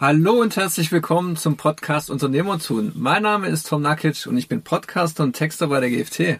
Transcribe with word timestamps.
Hallo 0.00 0.40
und 0.40 0.54
herzlich 0.54 0.92
willkommen 0.92 1.34
zum 1.34 1.56
Podcast 1.56 2.08
Unternehmer 2.08 2.60
tun. 2.60 2.92
Mein 2.94 3.24
Name 3.24 3.48
ist 3.48 3.68
Tom 3.68 3.82
Nakic 3.82 4.28
und 4.28 4.36
ich 4.36 4.46
bin 4.46 4.62
Podcaster 4.62 5.24
und 5.24 5.32
Texter 5.32 5.66
bei 5.66 5.80
der 5.80 5.90
GFT. 5.90 6.38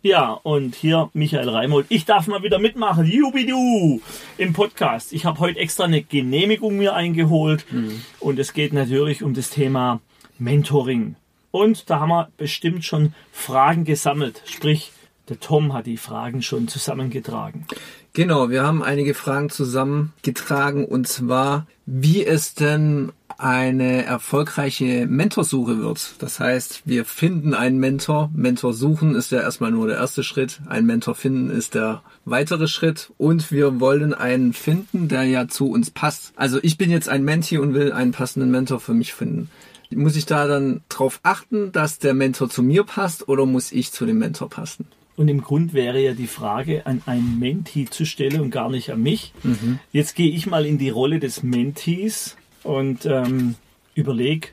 Ja, 0.00 0.30
und 0.30 0.76
hier 0.76 1.10
Michael 1.12 1.48
Reimold. 1.48 1.86
Ich 1.88 2.04
darf 2.04 2.28
mal 2.28 2.44
wieder 2.44 2.60
mitmachen. 2.60 3.04
Jubidu 3.04 4.00
im 4.38 4.52
Podcast. 4.52 5.12
Ich 5.12 5.24
habe 5.24 5.40
heute 5.40 5.58
extra 5.58 5.86
eine 5.86 6.02
Genehmigung 6.02 6.76
mir 6.76 6.94
eingeholt 6.94 7.66
mhm. 7.72 8.00
und 8.20 8.38
es 8.38 8.52
geht 8.52 8.72
natürlich 8.72 9.24
um 9.24 9.34
das 9.34 9.50
Thema 9.50 10.00
Mentoring. 10.38 11.16
Und 11.50 11.90
da 11.90 11.98
haben 11.98 12.10
wir 12.10 12.28
bestimmt 12.36 12.84
schon 12.84 13.12
Fragen 13.32 13.84
gesammelt. 13.84 14.40
Sprich, 14.46 14.92
der 15.28 15.40
Tom 15.40 15.72
hat 15.72 15.86
die 15.86 15.96
Fragen 15.96 16.42
schon 16.42 16.68
zusammengetragen. 16.68 17.66
Genau, 18.12 18.50
wir 18.50 18.64
haben 18.64 18.82
einige 18.82 19.14
Fragen 19.14 19.50
zusammengetragen 19.50 20.84
und 20.84 21.06
zwar, 21.06 21.66
wie 21.86 22.26
es 22.26 22.54
denn 22.54 23.12
eine 23.38 24.04
erfolgreiche 24.04 25.06
Mentorsuche 25.06 25.78
wird. 25.78 26.14
Das 26.18 26.40
heißt, 26.40 26.82
wir 26.84 27.04
finden 27.04 27.54
einen 27.54 27.78
Mentor. 27.78 28.30
Mentor 28.34 28.74
suchen 28.74 29.14
ist 29.14 29.30
ja 29.30 29.40
erstmal 29.40 29.70
nur 29.70 29.86
der 29.86 29.96
erste 29.96 30.22
Schritt. 30.24 30.60
Ein 30.68 30.84
Mentor 30.86 31.14
finden 31.14 31.50
ist 31.50 31.74
der 31.74 32.02
weitere 32.24 32.68
Schritt. 32.68 33.12
Und 33.16 33.50
wir 33.50 33.80
wollen 33.80 34.12
einen 34.12 34.52
finden, 34.52 35.08
der 35.08 35.24
ja 35.24 35.48
zu 35.48 35.70
uns 35.70 35.90
passt. 35.90 36.32
Also 36.36 36.58
ich 36.62 36.76
bin 36.76 36.90
jetzt 36.90 37.08
ein 37.08 37.24
Menti 37.24 37.58
und 37.58 37.72
will 37.72 37.92
einen 37.92 38.12
passenden 38.12 38.50
Mentor 38.50 38.80
für 38.80 38.94
mich 38.94 39.14
finden. 39.14 39.50
Muss 39.90 40.16
ich 40.16 40.26
da 40.26 40.46
dann 40.46 40.82
drauf 40.88 41.20
achten, 41.22 41.72
dass 41.72 41.98
der 41.98 42.14
Mentor 42.14 42.50
zu 42.50 42.62
mir 42.62 42.84
passt 42.84 43.28
oder 43.28 43.46
muss 43.46 43.72
ich 43.72 43.90
zu 43.90 44.04
dem 44.04 44.18
Mentor 44.18 44.50
passen? 44.50 44.86
Und 45.20 45.28
im 45.28 45.42
Grund 45.42 45.74
wäre 45.74 46.00
ja 46.02 46.14
die 46.14 46.26
Frage 46.26 46.86
an 46.86 47.02
einen 47.04 47.38
Menti 47.38 47.84
zu 47.84 48.06
stellen 48.06 48.40
und 48.40 48.50
gar 48.50 48.70
nicht 48.70 48.90
an 48.90 49.02
mich. 49.02 49.34
Mhm. 49.42 49.78
Jetzt 49.92 50.14
gehe 50.14 50.30
ich 50.30 50.46
mal 50.46 50.64
in 50.64 50.78
die 50.78 50.88
Rolle 50.88 51.20
des 51.20 51.42
Mentees 51.42 52.38
und 52.62 53.04
ähm, 53.04 53.56
überlege, 53.94 54.48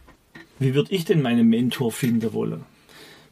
wie 0.59 0.76
würde 0.76 0.93
ich 0.93 1.05
denn 1.05 1.21
meinen 1.21 1.48
Mentor 1.48 1.93
finden 1.93 2.34
wollen? 2.34 2.65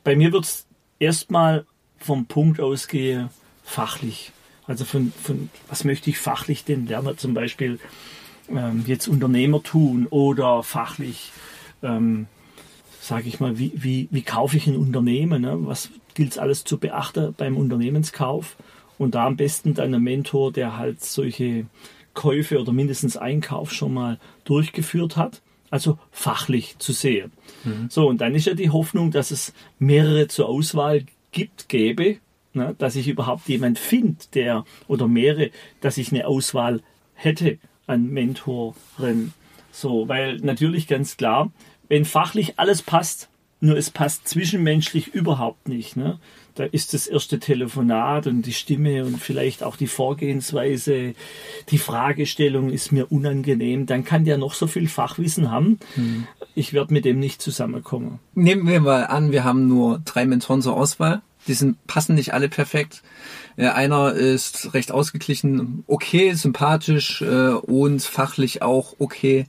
Bei 0.06 0.16
mir 0.16 0.31
wird 0.31 0.45
es 0.45 0.66
erstmal 0.97 1.66
vom 1.97 2.25
Punkt 2.25 2.61
ausgehen, 2.61 3.28
fachlich. 3.66 4.31
Also 4.66 4.86
von, 4.86 5.11
von 5.22 5.50
was 5.67 5.83
möchte 5.83 6.09
ich 6.09 6.17
fachlich 6.17 6.63
denn 6.63 6.88
lernen? 6.88 7.17
Zum 7.17 7.33
Beispiel 7.33 7.80
ähm, 8.47 8.86
jetzt 8.88 9.09
Unternehmer 9.09 9.61
tun 9.61 10.08
oder 10.09 10.63
fachlich, 10.63 11.33
ähm, 11.83 12.28
sage 13.06 13.28
ich 13.28 13.39
mal, 13.39 13.59
wie, 13.59 13.72
wie, 13.75 14.08
wie 14.09 14.23
kaufe 14.23 14.58
ich 14.58 14.66
ein 14.66 14.78
Unternehmen? 14.78 15.44
Ne? 15.44 15.56
Was 15.61 15.92
gilt 16.16 16.31
es 16.31 16.38
alles 16.39 16.64
zu 16.64 16.80
beachten 16.80 17.36
beim 17.38 17.56
Unternehmenskauf. 17.56 18.56
Und 18.97 19.14
da 19.14 19.28
am 19.28 19.36
besten 19.36 19.75
dann 19.75 19.94
ein 19.94 20.02
Mentor, 20.02 20.52
der 20.52 20.78
halt 20.78 21.03
solche 21.03 21.67
Käufe 22.16 22.59
oder 22.59 22.72
mindestens 22.72 23.16
Einkauf 23.16 23.72
schon 23.72 23.94
mal 23.94 24.20
durchgeführt 24.45 25.17
hat. 25.17 25.44
Also 25.70 26.00
fachlich 26.12 26.78
zu 26.80 26.94
sehen. 26.94 27.31
Mhm. 27.64 27.89
So, 27.89 28.08
und 28.08 28.22
dann 28.22 28.34
ist 28.34 28.47
ja 28.47 28.53
die 28.56 28.72
Hoffnung, 28.72 29.12
dass 29.12 29.30
es 29.30 29.53
mehrere 29.78 30.28
zur 30.28 30.47
Auswahl 30.47 31.03
gibt, 31.31 31.69
gäbe, 31.69 32.17
ne, 32.53 32.73
dass 32.78 32.95
ich 32.95 33.08
überhaupt 33.08 33.47
jemand 33.50 33.78
finde, 33.78 34.17
der 34.34 34.64
oder 34.88 35.08
mehrere, 35.08 35.52
dass 35.81 35.97
ich 35.97 36.12
eine 36.12 36.25
Auswahl 36.25 36.81
hätte 37.14 37.59
an 37.88 38.08
Mentoren. 38.08 39.34
So, 39.72 40.08
weil 40.08 40.38
natürlich 40.38 40.88
ganz 40.88 41.17
klar, 41.17 41.52
wenn 41.88 42.05
fachlich 42.05 42.53
alles 42.58 42.81
passt, 42.81 43.30
nur 43.61 43.78
es 43.78 43.89
passt 43.89 44.28
zwischenmenschlich 44.28 45.14
überhaupt 45.14 45.67
nicht. 45.67 45.95
Ne? 45.95 46.19
Da 46.55 46.64
ist 46.64 46.94
das 46.94 47.08
erste 47.08 47.39
Telefonat 47.39 48.28
und 48.28 48.44
die 48.44 48.53
Stimme 48.53 49.05
und 49.05 49.19
vielleicht 49.19 49.64
auch 49.64 49.75
die 49.75 49.88
Vorgehensweise, 49.88 51.16
die 51.69 51.78
Fragestellung 51.78 52.69
ist 52.69 52.91
mir 52.91 53.11
unangenehm. 53.11 53.86
Dann 53.86 54.06
kann 54.06 54.25
der 54.25 54.38
noch 54.38 54.53
so 54.53 54.67
viel 54.67 54.88
Fachwissen 54.88 55.52
haben. 55.52 55.80
Hm. 55.95 56.28
Ich 56.53 56.73
werde 56.73 56.94
mit 56.94 57.06
dem 57.06 57.19
nicht 57.19 57.41
zusammenkommen. 57.41 58.19
Nehmen 58.36 58.67
wir 58.67 58.80
mal 58.80 59.06
an, 59.08 59.31
wir 59.31 59.44
haben 59.44 59.67
nur 59.67 60.00
drei 60.06 60.25
Mentoren 60.25 60.61
zur 60.61 60.78
Auswahl. 60.78 61.22
Die 61.47 61.53
sind, 61.53 61.85
passen 61.88 62.15
nicht 62.15 62.33
alle 62.33 62.49
perfekt. 62.49 63.03
Einer 63.57 64.13
ist 64.13 64.73
recht 64.73 64.91
ausgeglichen, 64.91 65.83
okay, 65.88 66.33
sympathisch 66.33 67.22
äh, 67.22 67.50
und 67.50 68.01
fachlich 68.01 68.61
auch 68.61 68.95
okay. 69.00 69.45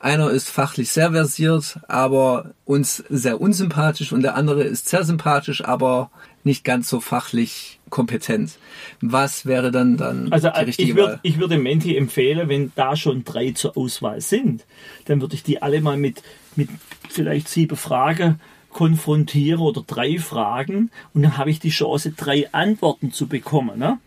Einer 0.00 0.30
ist 0.30 0.50
fachlich 0.50 0.90
sehr 0.90 1.12
versiert, 1.12 1.78
aber 1.88 2.50
uns 2.64 3.04
sehr 3.08 3.40
unsympathisch 3.40 4.12
und 4.12 4.22
der 4.22 4.34
andere 4.34 4.64
ist 4.64 4.88
sehr 4.88 5.04
sympathisch, 5.04 5.64
aber 5.64 6.10
nicht 6.42 6.64
ganz 6.64 6.88
so 6.88 7.00
fachlich 7.00 7.80
kompetent. 7.88 8.58
Was 9.00 9.46
wäre 9.46 9.70
dann 9.70 9.96
dann 9.96 10.32
also, 10.32 10.50
die 10.50 10.64
richtige 10.64 10.90
ich 10.90 10.96
würd, 10.96 11.08
Wahl? 11.08 11.20
Ich 11.22 11.38
würde 11.38 11.56
Menti 11.56 11.96
empfehlen, 11.96 12.48
wenn 12.48 12.72
da 12.74 12.96
schon 12.96 13.24
drei 13.24 13.52
zur 13.52 13.76
Auswahl 13.76 14.20
sind, 14.20 14.66
dann 15.06 15.20
würde 15.20 15.36
ich 15.36 15.42
die 15.42 15.62
alle 15.62 15.80
mal 15.80 15.96
mit, 15.96 16.22
mit 16.54 16.68
vielleicht 17.08 17.48
sieben 17.48 17.76
Fragen 17.76 18.40
konfrontieren 18.74 19.60
oder 19.60 19.82
drei 19.86 20.18
Fragen 20.18 20.90
und 21.14 21.22
dann 21.22 21.38
habe 21.38 21.50
ich 21.50 21.60
die 21.60 21.70
Chance, 21.70 22.12
drei 22.12 22.52
Antworten 22.52 23.10
zu 23.10 23.26
bekommen. 23.26 23.78
Ne? 23.78 23.98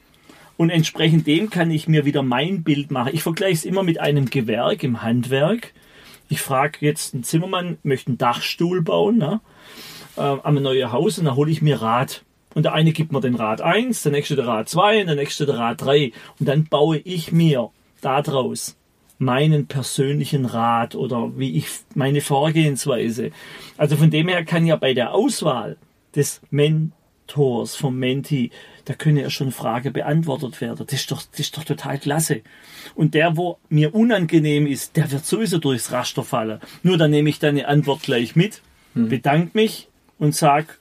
Und 0.57 0.69
entsprechend 0.69 1.25
dem 1.25 1.49
kann 1.49 1.71
ich 1.71 1.87
mir 1.87 2.05
wieder 2.05 2.21
mein 2.21 2.61
Bild 2.61 2.91
machen. 2.91 3.11
Ich 3.13 3.23
vergleiche 3.23 3.53
es 3.53 3.65
immer 3.65 3.81
mit 3.81 3.99
einem 3.99 4.29
Gewerk 4.29 4.83
im 4.83 5.01
Handwerk 5.01 5.73
ich 6.29 6.41
frage 6.41 6.79
jetzt 6.81 7.13
einen 7.13 7.23
Zimmermann, 7.23 7.77
möchte 7.83 8.09
einen 8.09 8.17
Dachstuhl 8.17 8.81
bauen, 8.81 9.17
ne? 9.17 9.39
äh, 10.17 10.21
am 10.21 10.55
neuen 10.55 10.91
Haus 10.91 11.17
und 11.17 11.25
dann 11.25 11.35
hole 11.35 11.51
ich 11.51 11.61
mir 11.61 11.81
Rad. 11.81 12.23
Und 12.53 12.63
der 12.63 12.73
eine 12.73 12.91
gibt 12.91 13.11
mir 13.11 13.21
den 13.21 13.35
Rad 13.35 13.61
1, 13.61 14.03
der 14.03 14.11
nächste 14.11 14.35
der 14.35 14.47
Rad 14.47 14.67
2 14.67 15.01
und 15.01 15.07
der 15.07 15.15
nächste 15.15 15.45
der 15.45 15.57
Rad 15.57 15.81
3. 15.81 16.11
Und 16.39 16.47
dann 16.47 16.65
baue 16.65 16.97
ich 16.97 17.31
mir 17.31 17.69
daraus 18.01 18.76
meinen 19.17 19.67
persönlichen 19.67 20.45
Rat 20.45 20.95
oder 20.95 21.37
wie 21.37 21.57
ich 21.57 21.67
meine 21.95 22.21
Vorgehensweise. 22.21 23.31
Also 23.77 23.95
von 23.95 24.09
dem 24.11 24.27
her 24.27 24.45
kann 24.45 24.65
ja 24.65 24.75
bei 24.75 24.93
der 24.93 25.13
Auswahl 25.13 25.77
des 26.15 26.41
Mentors, 26.51 27.75
vom 27.75 27.97
Menti, 27.97 28.51
da 28.85 28.93
können 28.93 29.17
ja 29.17 29.29
schon 29.29 29.51
Fragen 29.51 29.91
beantwortet 29.91 30.61
werden. 30.61 30.85
Das 30.85 30.99
ist 30.99 31.11
doch, 31.11 31.23
das 31.29 31.39
ist 31.39 31.57
doch 31.57 31.63
total 31.63 31.99
klasse. 31.99 32.41
Und 32.95 33.15
der, 33.15 33.35
wo 33.35 33.57
mir 33.69 33.93
unangenehm 33.93 34.67
ist, 34.67 34.95
der 34.95 35.11
wird 35.11 35.25
sowieso 35.25 35.57
durchs 35.57 35.91
Raster 35.91 36.23
fallen. 36.23 36.59
Nur 36.83 36.97
dann 36.97 37.11
nehme 37.11 37.29
ich 37.29 37.39
deine 37.39 37.67
Antwort 37.67 38.03
gleich 38.03 38.35
mit, 38.35 38.61
hm. 38.93 39.09
bedanke 39.09 39.51
mich 39.53 39.89
und 40.19 40.35
sag, 40.35 40.79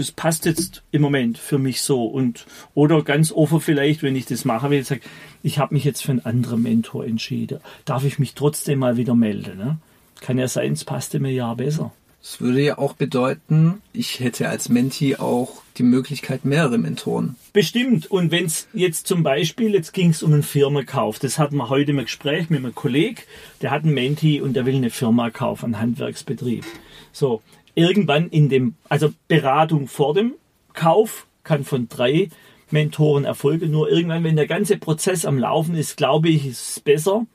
das 0.00 0.12
passt 0.12 0.46
jetzt 0.46 0.82
im 0.90 1.02
Moment 1.02 1.38
für 1.38 1.58
mich 1.58 1.82
so. 1.82 2.04
Und 2.04 2.46
oder 2.74 3.02
ganz 3.02 3.32
offen 3.32 3.60
vielleicht, 3.60 4.02
wenn 4.02 4.16
ich 4.16 4.26
das 4.26 4.44
mache, 4.44 4.70
will 4.70 4.80
ich 4.80 4.86
sagen, 4.86 5.02
ich 5.42 5.58
habe 5.58 5.74
mich 5.74 5.84
jetzt 5.84 6.02
für 6.02 6.12
einen 6.12 6.24
anderen 6.24 6.62
Mentor 6.62 7.04
entschieden. 7.04 7.60
Darf 7.84 8.04
ich 8.04 8.18
mich 8.18 8.34
trotzdem 8.34 8.78
mal 8.78 8.96
wieder 8.96 9.14
melden? 9.14 9.58
Ne? 9.58 9.78
Kann 10.20 10.38
ja 10.38 10.48
sein, 10.48 10.72
es 10.72 10.84
passte 10.84 11.20
mir 11.20 11.32
ja 11.32 11.52
besser. 11.54 11.92
Das 12.22 12.40
würde 12.40 12.62
ja 12.62 12.78
auch 12.78 12.92
bedeuten, 12.92 13.80
ich 13.94 14.20
hätte 14.20 14.50
als 14.50 14.68
Menti 14.68 15.16
auch 15.16 15.62
die 15.78 15.82
Möglichkeit, 15.82 16.44
mehrere 16.44 16.76
Mentoren. 16.76 17.36
Bestimmt. 17.54 18.10
Und 18.10 18.30
wenn 18.30 18.44
es 18.44 18.68
jetzt 18.74 19.06
zum 19.06 19.22
Beispiel, 19.22 19.72
jetzt 19.72 19.94
ging 19.94 20.10
es 20.10 20.22
um 20.22 20.34
einen 20.34 20.42
Firmenkauf, 20.42 21.18
das 21.18 21.38
hatten 21.38 21.56
wir 21.56 21.70
heute 21.70 21.92
im 21.92 21.98
Gespräch 21.98 22.50
mit 22.50 22.58
einem 22.58 22.74
Kollegen, 22.74 23.22
der 23.62 23.70
hat 23.70 23.84
einen 23.84 23.94
Menti 23.94 24.42
und 24.42 24.54
der 24.54 24.66
will 24.66 24.76
eine 24.76 24.90
Firma 24.90 25.30
kaufen, 25.30 25.66
einen 25.66 25.80
Handwerksbetrieb. 25.80 26.66
So, 27.12 27.40
irgendwann 27.74 28.28
in 28.28 28.48
dem, 28.48 28.74
also 28.88 29.12
Beratung 29.28 29.88
vor 29.88 30.14
dem 30.14 30.34
Kauf 30.74 31.26
kann 31.44 31.64
von 31.64 31.88
drei 31.88 32.28
Mentoren 32.70 33.24
erfolgen. 33.24 33.70
Nur 33.70 33.90
irgendwann, 33.90 34.24
wenn 34.24 34.36
der 34.36 34.46
ganze 34.46 34.76
Prozess 34.76 35.24
am 35.24 35.38
Laufen 35.38 35.74
ist, 35.74 35.96
glaube 35.96 36.28
ich, 36.28 36.46
ist 36.46 36.76
es 36.76 36.80
besser, 36.80 37.26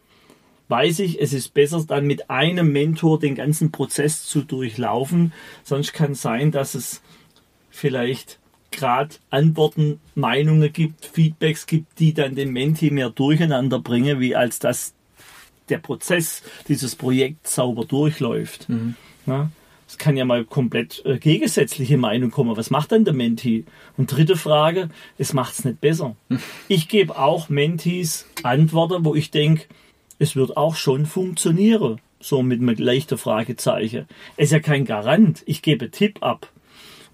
weiß 0.67 0.99
ich, 0.99 1.21
es 1.21 1.33
ist 1.33 1.53
besser, 1.53 1.83
dann 1.87 2.07
mit 2.07 2.29
einem 2.29 2.71
Mentor 2.71 3.19
den 3.19 3.35
ganzen 3.35 3.71
Prozess 3.71 4.25
zu 4.25 4.41
durchlaufen. 4.41 5.33
Sonst 5.63 5.93
kann 5.93 6.13
es 6.13 6.21
sein, 6.21 6.51
dass 6.51 6.75
es 6.75 7.01
vielleicht 7.69 8.39
gerade 8.71 9.15
Antworten, 9.29 9.99
Meinungen 10.15 10.71
gibt, 10.73 11.05
Feedbacks 11.05 11.65
gibt, 11.65 11.99
die 11.99 12.13
dann 12.13 12.35
den 12.35 12.51
Menti 12.51 12.89
mehr 12.89 13.09
durcheinander 13.09 13.79
bringen, 13.79 14.19
wie 14.19 14.35
als 14.35 14.59
dass 14.59 14.93
der 15.69 15.77
Prozess 15.79 16.43
dieses 16.67 16.95
Projekt 16.95 17.47
sauber 17.47 17.85
durchläuft. 17.85 18.69
Mhm. 18.69 18.95
Ja, 19.25 19.49
es 19.87 19.97
kann 19.97 20.17
ja 20.17 20.25
mal 20.25 20.45
komplett 20.45 21.03
äh, 21.05 21.17
gegensätzliche 21.17 21.97
Meinung 21.97 22.31
kommen. 22.31 22.57
Was 22.57 22.71
macht 22.71 22.91
dann 22.91 23.05
der 23.05 23.13
Menti? 23.13 23.65
Und 23.97 24.11
dritte 24.11 24.35
Frage, 24.35 24.89
es 25.17 25.33
macht 25.33 25.53
es 25.53 25.65
nicht 25.65 25.81
besser. 25.81 26.15
Ich 26.67 26.87
gebe 26.87 27.17
auch 27.17 27.49
Mentis 27.49 28.25
Antworten, 28.43 29.05
wo 29.05 29.13
ich 29.13 29.29
denke, 29.29 29.65
es 30.17 30.35
wird 30.35 30.57
auch 30.57 30.75
schon 30.75 31.05
funktionieren. 31.05 32.01
So 32.19 32.41
mit 32.41 32.59
einem 32.59 32.75
leichten 32.77 33.19
Fragezeichen. 33.19 34.07
Es 34.35 34.45
ist 34.45 34.51
ja 34.51 34.59
kein 34.59 34.85
Garant. 34.85 35.43
Ich 35.45 35.61
gebe 35.61 35.91
Tipp 35.91 36.23
ab. 36.23 36.49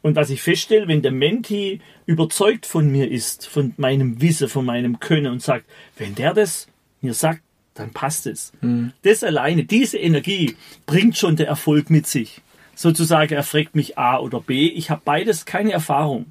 Und 0.02 0.16
was 0.16 0.30
ich 0.30 0.42
feststelle, 0.42 0.88
wenn 0.88 1.02
der 1.02 1.12
Menti 1.12 1.82
überzeugt 2.06 2.66
von 2.66 2.90
mir 2.90 3.12
ist, 3.12 3.46
von 3.46 3.74
meinem 3.78 4.22
Wissen, 4.22 4.48
von 4.48 4.66
meinem 4.66 5.00
Können 5.00 5.32
und 5.32 5.42
sagt, 5.42 5.66
wenn 5.98 6.16
der 6.16 6.34
das 6.34 6.68
mir 7.02 7.14
sagt, 7.14 7.42
dann 7.74 7.92
passt 7.92 8.26
es. 8.26 8.52
Mhm. 8.62 8.94
Das 9.04 9.24
alleine, 9.24 9.66
diese 9.66 9.98
Energie 9.98 10.56
bringt 10.86 11.18
schon 11.18 11.36
der 11.36 11.48
Erfolg 11.48 11.90
mit 11.90 12.08
sich. 12.08 12.42
Sozusagen, 12.82 13.34
er 13.34 13.44
fragt 13.44 13.76
mich 13.76 13.98
A 13.98 14.18
oder 14.18 14.42
B. 14.42 14.68
Ich 14.68 14.90
habe 14.90 15.02
beides 15.06 15.46
keine 15.46 15.72
Erfahrung 15.72 16.28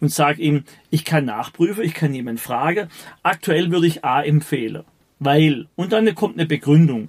und 0.00 0.12
sage 0.12 0.42
ihm, 0.42 0.64
ich 0.90 1.04
kann 1.04 1.24
nachprüfen, 1.24 1.84
ich 1.84 1.94
kann 1.94 2.14
jemanden 2.14 2.38
fragen. 2.38 2.88
Aktuell 3.22 3.70
würde 3.70 3.86
ich 3.86 4.04
A 4.04 4.22
empfehlen 4.22 4.84
weil, 5.18 5.66
und 5.76 5.92
dann 5.92 6.14
kommt 6.14 6.38
eine 6.38 6.46
Begründung. 6.46 7.08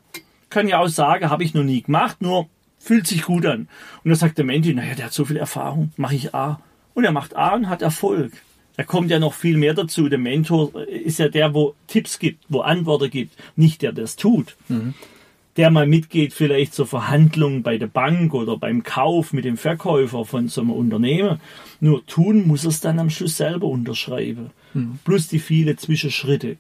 kann 0.50 0.68
ja 0.68 0.80
auch 0.80 0.88
sagen, 0.88 1.30
habe 1.30 1.44
ich 1.44 1.54
noch 1.54 1.64
nie 1.64 1.82
gemacht, 1.82 2.22
nur 2.22 2.50
fühlt 2.80 3.06
sich 3.06 3.24
gut 3.24 3.46
an. 3.46 3.68
Und 4.04 4.10
dann 4.10 4.16
sagt 4.16 4.38
der 4.38 4.46
Menti, 4.46 4.74
naja, 4.74 4.96
der 4.96 5.06
hat 5.06 5.14
so 5.14 5.26
viel 5.26 5.38
Erfahrung, 5.38 5.92
mache 5.98 6.16
ich 6.16 6.34
A. 6.34 6.60
Und 6.94 7.04
er 7.04 7.12
macht 7.12 7.36
A 7.36 7.54
und 7.54 7.70
hat 7.70 7.82
Erfolg. 7.82 8.32
Da 8.78 8.84
kommt 8.84 9.12
ja 9.12 9.20
noch 9.20 9.34
viel 9.34 9.58
mehr 9.58 9.74
dazu. 9.74 10.10
Der 10.10 10.18
Mentor 10.18 10.88
ist 10.88 11.20
ja 11.20 11.28
der, 11.28 11.54
wo 11.54 11.76
Tipps 11.88 12.18
gibt, 12.18 12.46
wo 12.48 12.62
Antworten 12.62 13.10
gibt, 13.10 13.36
nicht 13.56 13.82
der, 13.82 13.92
der 13.92 14.06
das 14.06 14.16
tut. 14.16 14.56
Mhm. 14.70 14.94
Der 15.60 15.72
mal 15.72 15.88
mitgeht, 15.88 16.32
vielleicht 16.32 16.74
zur 16.74 16.88
Verhandlung 16.88 17.64
bei 17.64 17.78
der 17.78 17.88
Bank 17.88 18.34
oder 18.34 18.56
beim 18.56 18.82
Kauf 18.84 19.34
mit 19.34 19.44
dem 19.44 19.58
Verkäufer 19.58 20.24
von 20.24 20.48
so 20.48 20.62
einem 20.62 20.72
Unternehmen. 20.72 21.42
Nur 21.82 22.06
tun 22.06 22.48
muss 22.48 22.64
er 22.64 22.70
es 22.70 22.80
dann 22.80 22.98
am 22.98 23.10
Schluss 23.10 23.36
selber 23.36 23.68
unterschreiben. 23.68 24.52
Mhm. 24.74 25.00
Plus 25.04 25.28
die 25.28 25.40
viele 25.40 25.76
Zwischenschritte. 25.76 26.56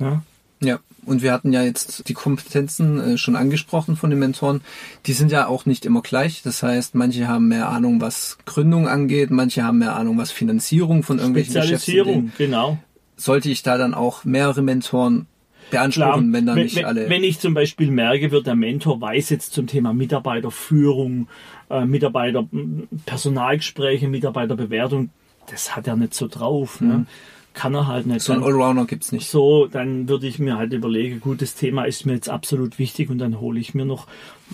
Ja? 0.00 0.24
Ja, 0.60 0.80
und 1.06 1.22
wir 1.22 1.32
hatten 1.32 1.52
ja 1.52 1.62
jetzt 1.62 2.08
die 2.08 2.14
Kompetenzen 2.14 3.00
äh, 3.00 3.16
schon 3.16 3.36
angesprochen 3.36 3.94
von 3.94 4.10
den 4.10 4.18
Mentoren. 4.18 4.62
Die 5.06 5.12
sind 5.12 5.30
ja 5.30 5.46
auch 5.46 5.64
nicht 5.64 5.84
immer 5.84 6.02
gleich. 6.02 6.42
Das 6.42 6.64
heißt, 6.64 6.96
manche 6.96 7.28
haben 7.28 7.46
mehr 7.46 7.68
Ahnung, 7.68 8.00
was 8.00 8.38
Gründung 8.44 8.88
angeht, 8.88 9.30
manche 9.30 9.62
haben 9.62 9.78
mehr 9.78 9.94
Ahnung, 9.94 10.18
was 10.18 10.32
Finanzierung 10.32 11.04
von 11.04 11.18
irgendwelchen 11.18 11.52
Spezialisierung, 11.52 12.32
genau. 12.36 12.78
Sollte 13.16 13.50
ich 13.50 13.62
da 13.62 13.78
dann 13.78 13.94
auch 13.94 14.24
mehrere 14.24 14.62
Mentoren 14.62 15.26
beanspruchen, 15.72 16.30
Klar, 16.30 16.32
wenn 16.32 16.46
dann 16.46 16.58
nicht 16.58 16.76
wenn, 16.76 16.84
alle. 16.84 17.08
Wenn 17.08 17.24
ich 17.24 17.40
zum 17.40 17.54
Beispiel 17.54 17.90
merke, 17.90 18.30
wird 18.30 18.46
der 18.46 18.54
Mentor 18.54 19.00
weiß 19.00 19.30
jetzt 19.30 19.52
zum 19.52 19.66
Thema 19.66 19.92
Mitarbeiterführung, 19.92 21.28
äh, 21.70 21.84
Mitarbeiter, 21.84 22.46
Personalgespräche, 23.04 24.08
Mitarbeiterbewertung, 24.08 25.10
das 25.50 25.74
hat 25.74 25.88
er 25.88 25.96
nicht 25.96 26.14
so 26.14 26.28
drauf. 26.28 26.80
Ne? 26.80 26.98
Mhm 26.98 27.06
kann 27.54 27.74
er 27.74 27.86
halt 27.86 28.06
nicht. 28.06 28.22
So 28.22 28.32
ein 28.32 28.42
Allrounder 28.42 28.86
gibt's 28.86 29.12
nicht. 29.12 29.28
So, 29.28 29.66
dann 29.66 30.08
würde 30.08 30.26
ich 30.26 30.38
mir 30.38 30.56
halt 30.56 30.72
überlegen, 30.72 31.20
gut, 31.20 31.42
das 31.42 31.54
Thema 31.54 31.84
ist 31.84 32.06
mir 32.06 32.14
jetzt 32.14 32.28
absolut 32.28 32.78
wichtig 32.78 33.10
und 33.10 33.18
dann 33.18 33.40
hole 33.40 33.60
ich 33.60 33.74
mir 33.74 33.84
noch, 33.84 34.06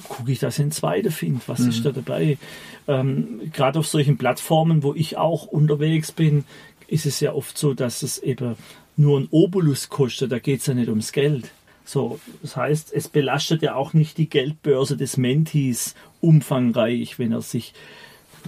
gucke 0.09 0.33
ich, 0.33 0.39
dass 0.39 0.59
ich 0.59 0.63
einen 0.63 0.73
zweiten 0.73 1.11
finde. 1.11 1.41
Was 1.47 1.61
mhm. 1.61 1.69
ist 1.69 1.85
da 1.85 1.93
dabei? 1.93 2.39
Ähm, 2.87 3.41
Gerade 3.53 3.79
auf 3.79 3.87
solchen 3.87 4.19
Plattformen, 4.19 4.83
wo 4.83 4.95
ich 4.95 5.17
auch 5.17 5.47
unterwegs 5.47 6.13
bin, 6.13 6.45
ist 6.87 7.07
es 7.07 7.21
ja 7.21 7.35
oft 7.35 7.57
so, 7.57 7.75
dass 7.75 8.03
es 8.03 8.19
eben 8.19 8.57
nur 8.99 9.21
ein 9.21 9.29
Obolus 9.31 9.89
kostet. 9.89 10.33
Da 10.33 10.39
geht's 10.39 10.67
ja 10.67 10.75
nicht 10.75 10.89
ums 10.89 11.13
Geld. 11.13 11.51
So, 11.85 12.21
das 12.43 12.57
heißt, 12.57 12.93
es 12.93 13.09
belastet 13.09 13.63
ja 13.63 13.75
auch 13.75 13.95
nicht 13.95 14.19
die 14.19 14.29
Geldbörse 14.29 14.97
des 14.97 15.17
Mentis 15.17 15.95
umfangreich, 16.21 17.19
wenn 17.19 17.33
er 17.33 17.41
sich 17.41 17.73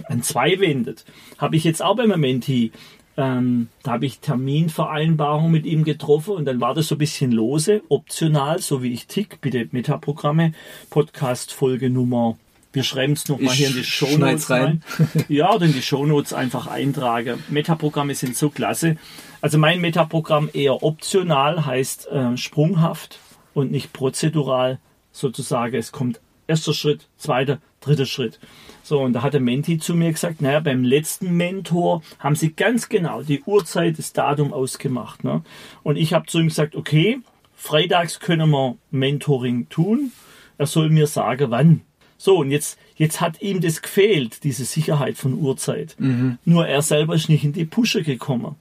an 0.07 0.21
zwei 0.21 0.59
wendet. 0.59 1.05
Habe 1.37 1.55
ich 1.55 1.63
jetzt 1.63 1.81
auch 1.81 1.95
beim 1.95 2.19
Menti 2.19 2.71
ähm, 3.17 3.67
da 3.83 3.91
habe 3.91 4.05
ich 4.05 4.19
Terminvereinbarung 4.19 5.51
mit 5.51 5.65
ihm 5.65 5.83
getroffen 5.83 6.33
und 6.33 6.45
dann 6.45 6.61
war 6.61 6.73
das 6.73 6.87
so 6.87 6.95
ein 6.95 6.99
bisschen 6.99 7.31
lose, 7.31 7.81
optional, 7.89 8.59
so 8.59 8.81
wie 8.81 8.93
ich 8.93 9.07
tick. 9.07 9.41
Bitte 9.41 9.67
Metaprogramme, 9.71 10.53
Podcast-Folge 10.89 11.89
Nummer. 11.89 12.37
Wir 12.73 12.83
schreiben 12.83 13.13
es 13.13 13.27
nochmal 13.27 13.53
hier 13.53 13.67
in 13.67 13.73
die 13.73 13.83
Shownotes 13.83 14.49
rein. 14.49 14.83
rein. 14.97 15.25
ja, 15.27 15.53
oder 15.53 15.65
in 15.65 15.73
die 15.73 15.81
Shownotes 15.81 16.33
einfach 16.33 16.67
eintragen. 16.67 17.43
Metaprogramme 17.49 18.15
sind 18.15 18.37
so 18.37 18.49
klasse. 18.49 18.97
Also 19.41 19.57
mein 19.57 19.81
Metaprogramm 19.81 20.49
eher 20.53 20.81
optional, 20.83 21.65
heißt 21.65 22.07
äh, 22.07 22.37
sprunghaft 22.37 23.19
und 23.53 23.71
nicht 23.71 23.91
prozedural 23.91 24.79
sozusagen. 25.11 25.75
Es 25.75 25.91
kommt 25.91 26.21
erster 26.47 26.73
Schritt, 26.73 27.07
zweiter, 27.17 27.59
dritter 27.81 28.05
Schritt. 28.05 28.39
So, 28.83 29.01
und 29.01 29.13
da 29.13 29.21
hat 29.21 29.33
der 29.33 29.41
Menti 29.41 29.77
zu 29.77 29.93
mir 29.93 30.11
gesagt, 30.11 30.41
naja, 30.41 30.59
beim 30.59 30.83
letzten 30.83 31.35
Mentor 31.35 32.01
haben 32.19 32.35
sie 32.35 32.53
ganz 32.53 32.89
genau 32.89 33.21
die 33.21 33.41
Uhrzeit, 33.43 33.97
das 33.97 34.13
Datum 34.13 34.53
ausgemacht. 34.53 35.23
Ne? 35.23 35.43
Und 35.83 35.97
ich 35.97 36.13
habe 36.13 36.25
zu 36.25 36.39
ihm 36.39 36.47
gesagt, 36.47 36.75
okay, 36.75 37.19
freitags 37.55 38.19
können 38.19 38.49
wir 38.49 38.77
Mentoring 38.89 39.69
tun. 39.69 40.11
Er 40.57 40.67
soll 40.67 40.89
mir 40.89 41.07
sagen, 41.07 41.51
wann. 41.51 41.81
So, 42.23 42.37
und 42.37 42.51
jetzt, 42.51 42.77
jetzt 42.97 43.19
hat 43.19 43.41
ihm 43.41 43.61
das 43.61 43.81
gefehlt, 43.81 44.43
diese 44.43 44.63
Sicherheit 44.63 45.17
von 45.17 45.33
Uhrzeit. 45.33 45.95
Mhm. 45.97 46.37
Nur 46.45 46.67
er 46.67 46.83
selber 46.83 47.15
ist 47.15 47.29
nicht 47.29 47.43
in 47.43 47.51
die 47.51 47.65
Pusche 47.65 48.03
gekommen. 48.03 48.57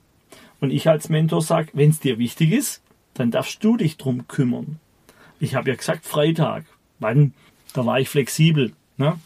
Und 0.60 0.70
ich 0.70 0.88
als 0.88 1.10
Mentor 1.10 1.42
sage, 1.42 1.68
wenn 1.74 1.90
es 1.90 2.00
dir 2.00 2.18
wichtig 2.18 2.52
ist, 2.52 2.80
dann 3.12 3.30
darfst 3.30 3.62
du 3.62 3.76
dich 3.76 3.98
drum 3.98 4.26
kümmern. 4.28 4.80
Ich 5.40 5.56
habe 5.56 5.68
ja 5.68 5.76
gesagt, 5.76 6.06
Freitag. 6.06 6.64
Wann? 7.00 7.34
Da 7.74 7.84
war 7.84 8.00
ich 8.00 8.08
flexibel. 8.08 8.72
Ne? 8.96 9.18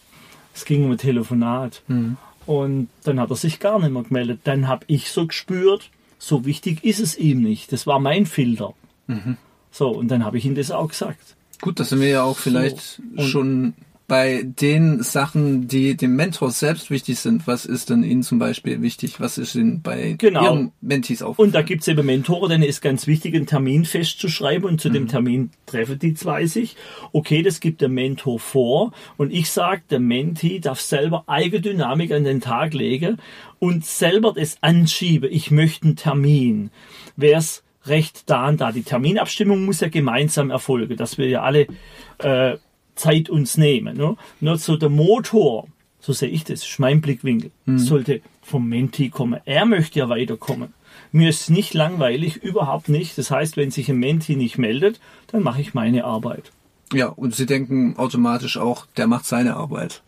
Es 0.52 0.64
ging 0.64 0.84
um 0.84 0.90
ein 0.90 0.98
Telefonat. 0.98 1.82
Mhm. 1.86 2.16
Und 2.44 2.88
dann 3.04 3.20
hat 3.20 3.30
er 3.30 3.36
sich 3.36 3.60
gar 3.60 3.78
nicht 3.78 3.92
mehr 3.92 4.02
gemeldet. 4.02 4.40
Dann 4.42 4.66
habe 4.66 4.84
ich 4.88 5.12
so 5.12 5.28
gespürt, 5.28 5.90
so 6.18 6.44
wichtig 6.44 6.82
ist 6.82 6.98
es 6.98 7.16
ihm 7.16 7.40
nicht. 7.40 7.70
Das 7.70 7.86
war 7.86 8.00
mein 8.00 8.26
Filter. 8.26 8.74
Mhm. 9.06 9.36
So, 9.70 9.90
und 9.90 10.08
dann 10.08 10.24
habe 10.24 10.38
ich 10.38 10.44
ihm 10.44 10.56
das 10.56 10.72
auch 10.72 10.88
gesagt. 10.88 11.36
Gut, 11.60 11.78
das 11.78 11.90
sind 11.90 12.00
wir 12.00 12.08
ja 12.08 12.24
auch 12.24 12.36
vielleicht 12.36 13.00
so, 13.14 13.22
schon 13.28 13.74
bei 14.06 14.42
den 14.44 15.02
Sachen, 15.02 15.66
die 15.66 15.96
dem 15.96 16.14
Mentor 16.14 16.50
selbst 16.50 16.90
wichtig 16.90 17.18
sind, 17.18 17.46
was 17.46 17.64
ist 17.64 17.88
denn 17.88 18.02
Ihnen 18.02 18.22
zum 18.22 18.38
Beispiel 18.38 18.82
wichtig? 18.82 19.18
Was 19.18 19.38
ist 19.38 19.54
Ihnen 19.54 19.80
bei 19.80 20.16
genau. 20.18 20.44
Ihren 20.44 20.72
Mentees 20.82 21.22
auf? 21.22 21.38
Und 21.38 21.54
da 21.54 21.62
gibt's 21.62 21.88
eben 21.88 22.04
Mentoren, 22.04 22.50
denen 22.50 22.64
ist 22.64 22.82
ganz 22.82 23.06
wichtig, 23.06 23.34
einen 23.34 23.46
Termin 23.46 23.86
festzuschreiben 23.86 24.68
und 24.68 24.80
zu 24.80 24.90
mhm. 24.90 24.92
dem 24.92 25.08
Termin 25.08 25.50
treffen 25.64 25.98
die 25.98 26.14
zwei 26.14 26.44
sich. 26.46 26.76
Okay, 27.12 27.42
das 27.42 27.60
gibt 27.60 27.80
der 27.80 27.88
Mentor 27.88 28.38
vor 28.38 28.92
und 29.16 29.32
ich 29.32 29.50
sage, 29.50 29.82
der 29.88 30.00
Mentee 30.00 30.58
darf 30.60 30.80
selber 30.80 31.24
Eigendynamik 31.26 32.12
an 32.12 32.24
den 32.24 32.42
Tag 32.42 32.74
legen 32.74 33.18
und 33.58 33.86
selber 33.86 34.34
das 34.34 34.58
anschieben. 34.60 35.30
Ich 35.32 35.50
möchte 35.50 35.86
einen 35.86 35.96
Termin. 35.96 36.70
Wär's 37.16 37.62
recht 37.86 38.28
da 38.28 38.48
und 38.48 38.60
da. 38.60 38.72
Die 38.72 38.82
Terminabstimmung 38.82 39.64
muss 39.64 39.80
ja 39.80 39.88
gemeinsam 39.88 40.50
erfolgen, 40.50 40.96
dass 40.96 41.16
wir 41.16 41.28
ja 41.28 41.42
alle 41.42 41.66
äh, 42.18 42.56
Zeit 42.94 43.28
uns 43.28 43.56
nehmen. 43.56 43.96
Ne? 43.96 44.16
Nur 44.40 44.58
so 44.58 44.76
der 44.76 44.88
Motor, 44.88 45.66
so 46.00 46.12
sehe 46.12 46.28
ich 46.28 46.44
das, 46.44 46.62
ist 46.62 46.78
mein 46.78 47.00
Blickwinkel, 47.00 47.50
mhm. 47.66 47.78
sollte 47.78 48.20
vom 48.42 48.68
Menti 48.68 49.08
kommen. 49.08 49.40
Er 49.44 49.64
möchte 49.64 49.98
ja 49.98 50.08
weiterkommen. 50.08 50.74
Mir 51.12 51.28
ist 51.28 51.50
nicht 51.50 51.74
langweilig, 51.74 52.36
überhaupt 52.36 52.88
nicht. 52.88 53.16
Das 53.18 53.30
heißt, 53.30 53.56
wenn 53.56 53.70
sich 53.70 53.88
ein 53.88 53.98
Menti 53.98 54.36
nicht 54.36 54.58
meldet, 54.58 55.00
dann 55.28 55.42
mache 55.42 55.60
ich 55.60 55.74
meine 55.74 56.04
Arbeit. 56.04 56.52
Ja, 56.92 57.08
und 57.08 57.34
Sie 57.34 57.46
denken 57.46 57.96
automatisch 57.96 58.56
auch, 58.56 58.86
der 58.96 59.06
macht 59.06 59.24
seine 59.24 59.56
Arbeit. 59.56 60.02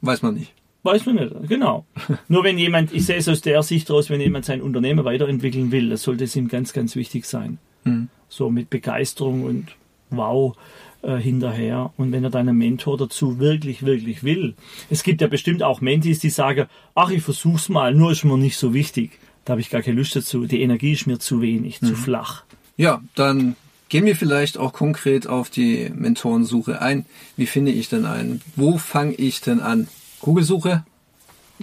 Weiß 0.00 0.22
man 0.22 0.34
nicht. 0.34 0.52
Weiß 0.84 1.06
man 1.06 1.16
nicht, 1.16 1.48
genau. 1.48 1.86
Nur 2.28 2.44
wenn 2.44 2.58
jemand, 2.58 2.92
ich 2.92 3.06
sehe 3.06 3.16
es 3.16 3.28
aus 3.28 3.40
der 3.40 3.62
Sicht 3.62 3.90
raus, 3.90 4.10
wenn 4.10 4.20
jemand 4.20 4.44
sein 4.44 4.62
Unternehmen 4.62 5.04
weiterentwickeln 5.04 5.70
will, 5.70 5.90
das 5.90 6.02
sollte 6.02 6.24
es 6.24 6.34
ihm 6.34 6.48
ganz, 6.48 6.72
ganz 6.72 6.96
wichtig 6.96 7.24
sein. 7.24 7.58
Mhm. 7.84 8.08
So 8.28 8.50
mit 8.50 8.70
Begeisterung 8.70 9.44
und 9.44 9.68
wow, 10.12 10.56
äh, 11.02 11.16
hinterher. 11.16 11.92
Und 11.96 12.12
wenn 12.12 12.24
er 12.24 12.30
deinen 12.30 12.56
Mentor 12.56 12.96
dazu 12.96 13.38
wirklich, 13.38 13.84
wirklich 13.84 14.22
will. 14.22 14.54
Es 14.88 15.02
gibt 15.02 15.20
ja 15.20 15.26
bestimmt 15.26 15.62
auch 15.62 15.80
Mentis, 15.80 16.20
die 16.20 16.30
sagen, 16.30 16.66
ach, 16.94 17.10
ich 17.10 17.22
versuch's 17.22 17.68
mal, 17.68 17.94
nur 17.94 18.12
ist 18.12 18.24
mir 18.24 18.38
nicht 18.38 18.56
so 18.56 18.72
wichtig. 18.72 19.18
Da 19.44 19.52
habe 19.52 19.60
ich 19.60 19.70
gar 19.70 19.82
keine 19.82 19.96
Lust 19.96 20.14
dazu. 20.14 20.46
Die 20.46 20.62
Energie 20.62 20.92
ist 20.92 21.06
mir 21.06 21.18
zu 21.18 21.42
wenig, 21.42 21.82
mhm. 21.82 21.86
zu 21.86 21.94
flach. 21.96 22.44
Ja, 22.76 23.02
dann 23.16 23.56
gehen 23.88 24.06
wir 24.06 24.14
vielleicht 24.14 24.58
auch 24.58 24.72
konkret 24.72 25.26
auf 25.26 25.50
die 25.50 25.90
Mentorensuche 25.92 26.80
ein. 26.80 27.04
Wie 27.36 27.46
finde 27.46 27.72
ich 27.72 27.88
denn 27.88 28.06
einen? 28.06 28.40
Wo 28.54 28.78
fange 28.78 29.14
ich 29.14 29.40
denn 29.40 29.60
an? 29.60 29.88
Google-Suche? 30.20 30.84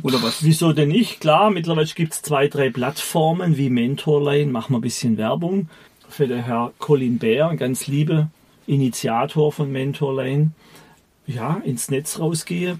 Oder 0.04 0.22
was? 0.22 0.44
Wieso 0.44 0.74
denn 0.74 0.90
nicht? 0.90 1.22
Klar, 1.22 1.50
mittlerweile 1.50 1.88
gibt 1.88 2.14
es 2.14 2.22
zwei, 2.22 2.48
drei 2.48 2.70
Plattformen 2.70 3.58
wie 3.58 3.70
Mentorline. 3.70 4.52
Machen 4.52 4.74
wir 4.74 4.80
ein 4.80 4.82
bisschen 4.82 5.18
Werbung 5.18 5.70
für 6.10 6.28
den 6.28 6.44
Herr 6.44 6.74
Colin 6.78 7.20
Bär, 7.20 7.56
ganz 7.56 7.88
liebe 7.88 8.30
Initiator 8.70 9.52
von 9.52 9.72
Mentorlane, 9.72 10.52
ja, 11.26 11.62
ins 11.64 11.90
Netz 11.90 12.20
rausgehe, 12.20 12.80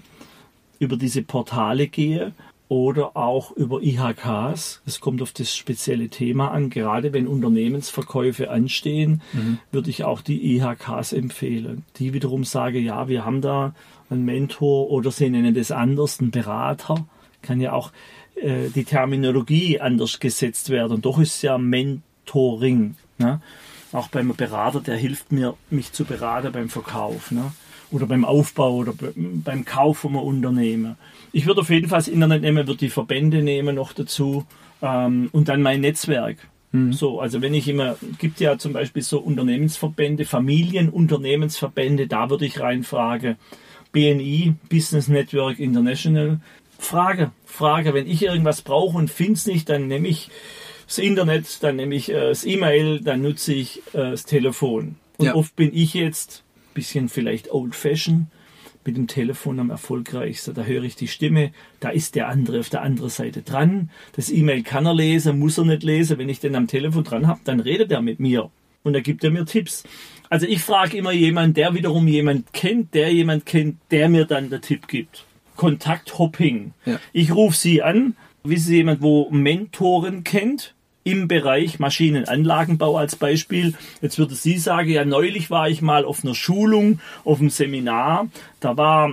über 0.78 0.96
diese 0.96 1.22
Portale 1.22 1.88
gehe 1.88 2.32
oder 2.68 3.16
auch 3.16 3.50
über 3.50 3.82
IHKs. 3.82 4.82
Es 4.86 5.00
kommt 5.00 5.22
auf 5.22 5.32
das 5.32 5.54
spezielle 5.54 6.08
Thema 6.08 6.52
an. 6.52 6.70
Gerade 6.70 7.12
wenn 7.12 7.26
Unternehmensverkäufe 7.26 8.50
anstehen, 8.50 9.22
mhm. 9.32 9.58
würde 9.72 9.90
ich 9.90 10.04
auch 10.04 10.20
die 10.20 10.56
IHKs 10.56 11.12
empfehlen. 11.12 11.84
Die 11.96 12.14
wiederum 12.14 12.44
sagen, 12.44 12.82
ja, 12.82 13.08
wir 13.08 13.24
haben 13.24 13.40
da 13.40 13.74
einen 14.08 14.24
Mentor 14.24 14.90
oder 14.90 15.10
sie 15.10 15.30
nennen 15.30 15.54
das 15.54 15.72
anders, 15.72 16.20
einen 16.20 16.30
Berater. 16.30 17.06
Kann 17.42 17.60
ja 17.60 17.72
auch 17.72 17.90
äh, 18.36 18.68
die 18.72 18.84
Terminologie 18.84 19.80
anders 19.80 20.20
gesetzt 20.20 20.70
werden. 20.70 21.02
Doch 21.02 21.18
ist 21.18 21.42
ja 21.42 21.58
Mentoring. 21.58 22.94
Ne? 23.18 23.40
Auch 23.92 24.08
beim 24.08 24.34
Berater, 24.34 24.80
der 24.80 24.96
hilft 24.96 25.32
mir, 25.32 25.54
mich 25.70 25.92
zu 25.92 26.04
beraten 26.04 26.52
beim 26.52 26.68
Verkauf 26.68 27.30
ne? 27.30 27.52
oder 27.90 28.06
beim 28.06 28.24
Aufbau 28.24 28.76
oder 28.76 28.94
beim 29.16 29.64
Kauf 29.64 29.98
vom 29.98 30.16
Unternehmen. 30.16 30.96
Ich 31.32 31.46
würde 31.46 31.62
auf 31.62 31.70
jeden 31.70 31.88
Fall 31.88 31.98
das 31.98 32.08
Internet 32.08 32.42
nehmen, 32.42 32.66
würde 32.66 32.78
die 32.78 32.90
Verbände 32.90 33.42
nehmen 33.42 33.76
noch 33.76 33.92
dazu 33.92 34.46
ähm, 34.82 35.28
und 35.32 35.48
dann 35.48 35.62
mein 35.62 35.80
Netzwerk. 35.80 36.36
Mhm. 36.72 36.92
So, 36.92 37.20
also 37.20 37.42
wenn 37.42 37.54
ich 37.54 37.68
immer, 37.68 37.96
gibt 38.18 38.40
ja 38.40 38.58
zum 38.58 38.72
Beispiel 38.72 39.02
so 39.02 39.18
Unternehmensverbände, 39.18 40.24
Familienunternehmensverbände, 40.24 42.06
da 42.06 42.30
würde 42.30 42.46
ich 42.46 42.60
reinfragen. 42.60 43.36
BNI, 43.92 44.54
Business 44.68 45.08
Network 45.08 45.58
International. 45.58 46.40
Frage, 46.78 47.32
Frage, 47.44 47.92
wenn 47.92 48.06
ich 48.06 48.22
irgendwas 48.22 48.62
brauche 48.62 48.96
und 48.96 49.10
finde 49.10 49.32
es 49.32 49.46
nicht, 49.46 49.68
dann 49.68 49.88
nehme 49.88 50.08
ich 50.08 50.30
das 50.90 50.98
Internet, 50.98 51.62
dann 51.62 51.76
nehme 51.76 51.94
ich 51.94 52.10
äh, 52.10 52.28
das 52.28 52.44
E-Mail, 52.44 53.00
dann 53.00 53.22
nutze 53.22 53.54
ich 53.54 53.78
äh, 53.92 54.10
das 54.10 54.24
Telefon. 54.24 54.96
Und 55.18 55.26
ja. 55.26 55.34
oft 55.36 55.54
bin 55.54 55.70
ich 55.72 55.94
jetzt 55.94 56.42
bisschen 56.74 57.08
vielleicht 57.08 57.52
old-fashioned 57.52 58.26
mit 58.84 58.96
dem 58.96 59.06
Telefon 59.06 59.60
am 59.60 59.70
erfolgreichsten. 59.70 60.54
Da 60.54 60.64
höre 60.64 60.82
ich 60.82 60.96
die 60.96 61.06
Stimme, 61.06 61.52
da 61.78 61.90
ist 61.90 62.16
der 62.16 62.28
andere 62.28 62.58
auf 62.58 62.70
der 62.70 62.82
anderen 62.82 63.10
Seite 63.10 63.42
dran. 63.42 63.90
Das 64.16 64.30
E-Mail 64.30 64.62
kann 64.62 64.86
er 64.86 64.94
lesen, 64.94 65.38
muss 65.38 65.58
er 65.58 65.64
nicht 65.64 65.84
lesen. 65.84 66.18
Wenn 66.18 66.28
ich 66.28 66.40
den 66.40 66.56
am 66.56 66.66
Telefon 66.66 67.04
dran 67.04 67.28
habe, 67.28 67.40
dann 67.44 67.60
redet 67.60 67.92
er 67.92 68.02
mit 68.02 68.18
mir 68.18 68.50
und 68.82 68.94
da 68.94 69.00
gibt 69.00 69.22
er 69.22 69.30
mir 69.30 69.44
Tipps. 69.44 69.84
Also 70.28 70.46
ich 70.46 70.60
frage 70.60 70.96
immer 70.96 71.12
jemanden, 71.12 71.54
der 71.54 71.74
wiederum 71.74 72.08
jemand 72.08 72.52
kennt, 72.52 72.94
der 72.94 73.12
jemand 73.12 73.46
kennt, 73.46 73.76
der 73.92 74.08
mir 74.08 74.24
dann 74.24 74.50
der 74.50 74.60
Tipp 74.60 74.88
gibt. 74.88 75.24
Kontakthopping. 75.54 76.72
Ja. 76.84 76.98
Ich 77.12 77.32
rufe 77.32 77.56
Sie 77.56 77.82
an, 77.82 78.16
wissen 78.42 78.68
Sie 78.68 78.76
jemand, 78.76 79.02
wo 79.02 79.28
Mentoren 79.30 80.24
kennt? 80.24 80.74
Im 81.04 81.28
Bereich 81.28 81.78
Maschinenanlagenbau 81.78 82.96
als 82.96 83.16
Beispiel. 83.16 83.74
Jetzt 84.02 84.18
würde 84.18 84.34
sie 84.34 84.58
sagen, 84.58 84.90
ja, 84.90 85.04
neulich 85.04 85.50
war 85.50 85.68
ich 85.68 85.82
mal 85.82 86.04
auf 86.04 86.24
einer 86.24 86.34
Schulung, 86.34 87.00
auf 87.24 87.40
einem 87.40 87.50
Seminar. 87.50 88.28
Da 88.60 88.76
war 88.76 89.10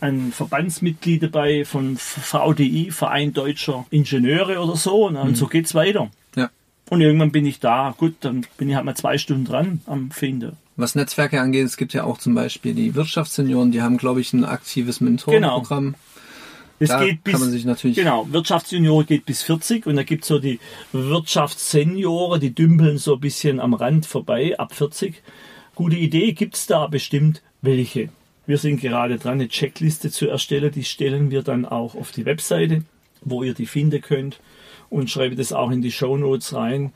ein 0.00 0.32
Verbandsmitglied 0.32 1.22
dabei 1.22 1.64
von 1.64 1.96
VDI, 1.96 2.90
Verein 2.90 3.32
Deutscher 3.32 3.86
Ingenieure 3.90 4.60
oder 4.60 4.76
so. 4.76 5.06
Und 5.06 5.14
mhm. 5.14 5.34
so 5.34 5.46
geht's 5.46 5.74
weiter. 5.74 6.10
Ja. 6.36 6.50
Und 6.90 7.00
irgendwann 7.00 7.32
bin 7.32 7.46
ich 7.46 7.60
da. 7.60 7.94
Gut, 7.96 8.16
dann 8.20 8.46
bin 8.56 8.68
ich 8.68 8.74
halt 8.74 8.84
mal 8.84 8.96
zwei 8.96 9.18
Stunden 9.18 9.44
dran 9.44 9.80
am 9.86 10.10
Finden. 10.10 10.56
Was 10.76 10.94
Netzwerke 10.94 11.40
angeht, 11.40 11.66
es 11.66 11.76
gibt 11.76 11.92
ja 11.92 12.04
auch 12.04 12.18
zum 12.18 12.36
Beispiel 12.36 12.72
die 12.72 12.94
Wirtschaftssenioren, 12.94 13.72
die 13.72 13.82
haben, 13.82 13.96
glaube 13.96 14.20
ich, 14.20 14.32
ein 14.32 14.44
aktives 14.44 15.00
Mentorenprogramm. 15.00 15.84
Genau. 15.86 15.98
Es 16.80 16.90
da 16.90 17.04
geht 17.04 17.24
bis, 17.24 17.40
genau, 17.94 18.26
Wirtschaftsjuniore 18.30 19.04
geht 19.04 19.26
bis 19.26 19.42
40 19.42 19.86
und 19.86 19.96
da 19.96 20.04
gibt 20.04 20.22
es 20.22 20.28
so 20.28 20.38
die 20.38 20.60
Wirtschaftssenioren, 20.92 22.40
die 22.40 22.54
dümpeln 22.54 22.98
so 22.98 23.14
ein 23.14 23.20
bisschen 23.20 23.58
am 23.58 23.74
Rand 23.74 24.06
vorbei, 24.06 24.56
ab 24.58 24.74
40. 24.74 25.22
Gute 25.74 25.96
Idee, 25.96 26.32
gibt 26.32 26.54
es 26.56 26.66
da 26.66 26.86
bestimmt 26.86 27.42
welche? 27.62 28.10
Wir 28.46 28.58
sind 28.58 28.80
gerade 28.80 29.18
dran, 29.18 29.34
eine 29.34 29.48
Checkliste 29.48 30.10
zu 30.10 30.28
erstellen, 30.28 30.72
die 30.72 30.84
stellen 30.84 31.30
wir 31.30 31.42
dann 31.42 31.66
auch 31.66 31.94
auf 31.94 32.12
die 32.12 32.24
Webseite, 32.24 32.84
wo 33.22 33.42
ihr 33.42 33.54
die 33.54 33.66
finden 33.66 34.00
könnt 34.00 34.40
und 34.88 35.10
schreibe 35.10 35.36
das 35.36 35.52
auch 35.52 35.70
in 35.70 35.82
die 35.82 35.92
Show 35.92 36.16
Notes 36.16 36.54
rein. 36.54 36.92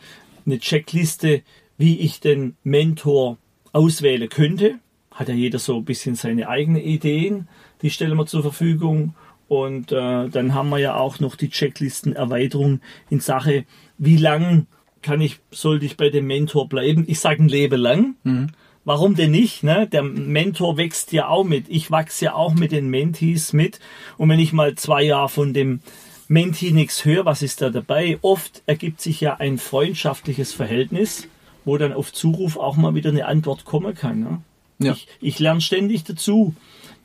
Eine 0.46 0.60
Checkliste, 0.60 1.42
wie 1.76 1.98
ich 1.98 2.20
den 2.20 2.56
Mentor 2.64 3.38
auswählen 3.72 4.28
könnte. 4.28 4.76
Hat 5.10 5.28
ja 5.28 5.34
jeder 5.34 5.58
so 5.58 5.76
ein 5.76 5.84
bisschen 5.84 6.14
seine 6.14 6.48
eigenen 6.48 6.82
Ideen, 6.82 7.48
die 7.82 7.90
stellen 7.90 8.16
wir 8.16 8.26
zur 8.26 8.42
Verfügung 8.42 9.14
und 9.52 9.92
äh, 9.92 10.30
dann 10.30 10.54
haben 10.54 10.70
wir 10.70 10.78
ja 10.78 10.96
auch 10.96 11.20
noch 11.20 11.36
die 11.36 11.50
Checklistenerweiterung 11.50 12.80
in 13.10 13.20
Sache, 13.20 13.66
wie 13.98 14.16
lang 14.16 14.66
kann 15.02 15.20
ich, 15.20 15.40
sollte 15.50 15.84
ich 15.84 15.98
bei 15.98 16.08
dem 16.08 16.26
Mentor 16.26 16.70
bleiben? 16.70 17.04
Ich 17.06 17.20
sage 17.20 17.42
ein 17.42 17.48
Leben 17.48 17.78
lang. 17.78 18.14
Mhm. 18.24 18.46
Warum 18.86 19.14
denn 19.14 19.30
nicht? 19.30 19.62
Ne? 19.62 19.86
Der 19.86 20.04
Mentor 20.04 20.78
wächst 20.78 21.12
ja 21.12 21.28
auch 21.28 21.44
mit. 21.44 21.66
Ich 21.68 21.90
wachse 21.90 22.24
ja 22.24 22.34
auch 22.34 22.54
mit 22.54 22.72
den 22.72 22.88
Mentees 22.88 23.52
mit. 23.52 23.78
Und 24.16 24.30
wenn 24.30 24.40
ich 24.40 24.54
mal 24.54 24.74
zwei 24.76 25.02
Jahre 25.02 25.28
von 25.28 25.52
dem 25.52 25.80
Mentee 26.28 26.70
nichts 26.70 27.04
höre, 27.04 27.26
was 27.26 27.42
ist 27.42 27.60
da 27.60 27.68
dabei? 27.68 28.18
Oft 28.22 28.62
ergibt 28.64 29.02
sich 29.02 29.20
ja 29.20 29.34
ein 29.34 29.58
freundschaftliches 29.58 30.54
Verhältnis, 30.54 31.28
wo 31.66 31.76
dann 31.76 31.92
auf 31.92 32.10
Zuruf 32.10 32.56
auch 32.56 32.78
mal 32.78 32.94
wieder 32.94 33.10
eine 33.10 33.26
Antwort 33.26 33.66
kommen 33.66 33.94
kann. 33.94 34.20
Ne? 34.20 34.40
Ja. 34.78 34.92
Ich, 34.92 35.08
ich 35.20 35.38
lerne 35.40 35.60
ständig 35.60 36.04
dazu 36.04 36.54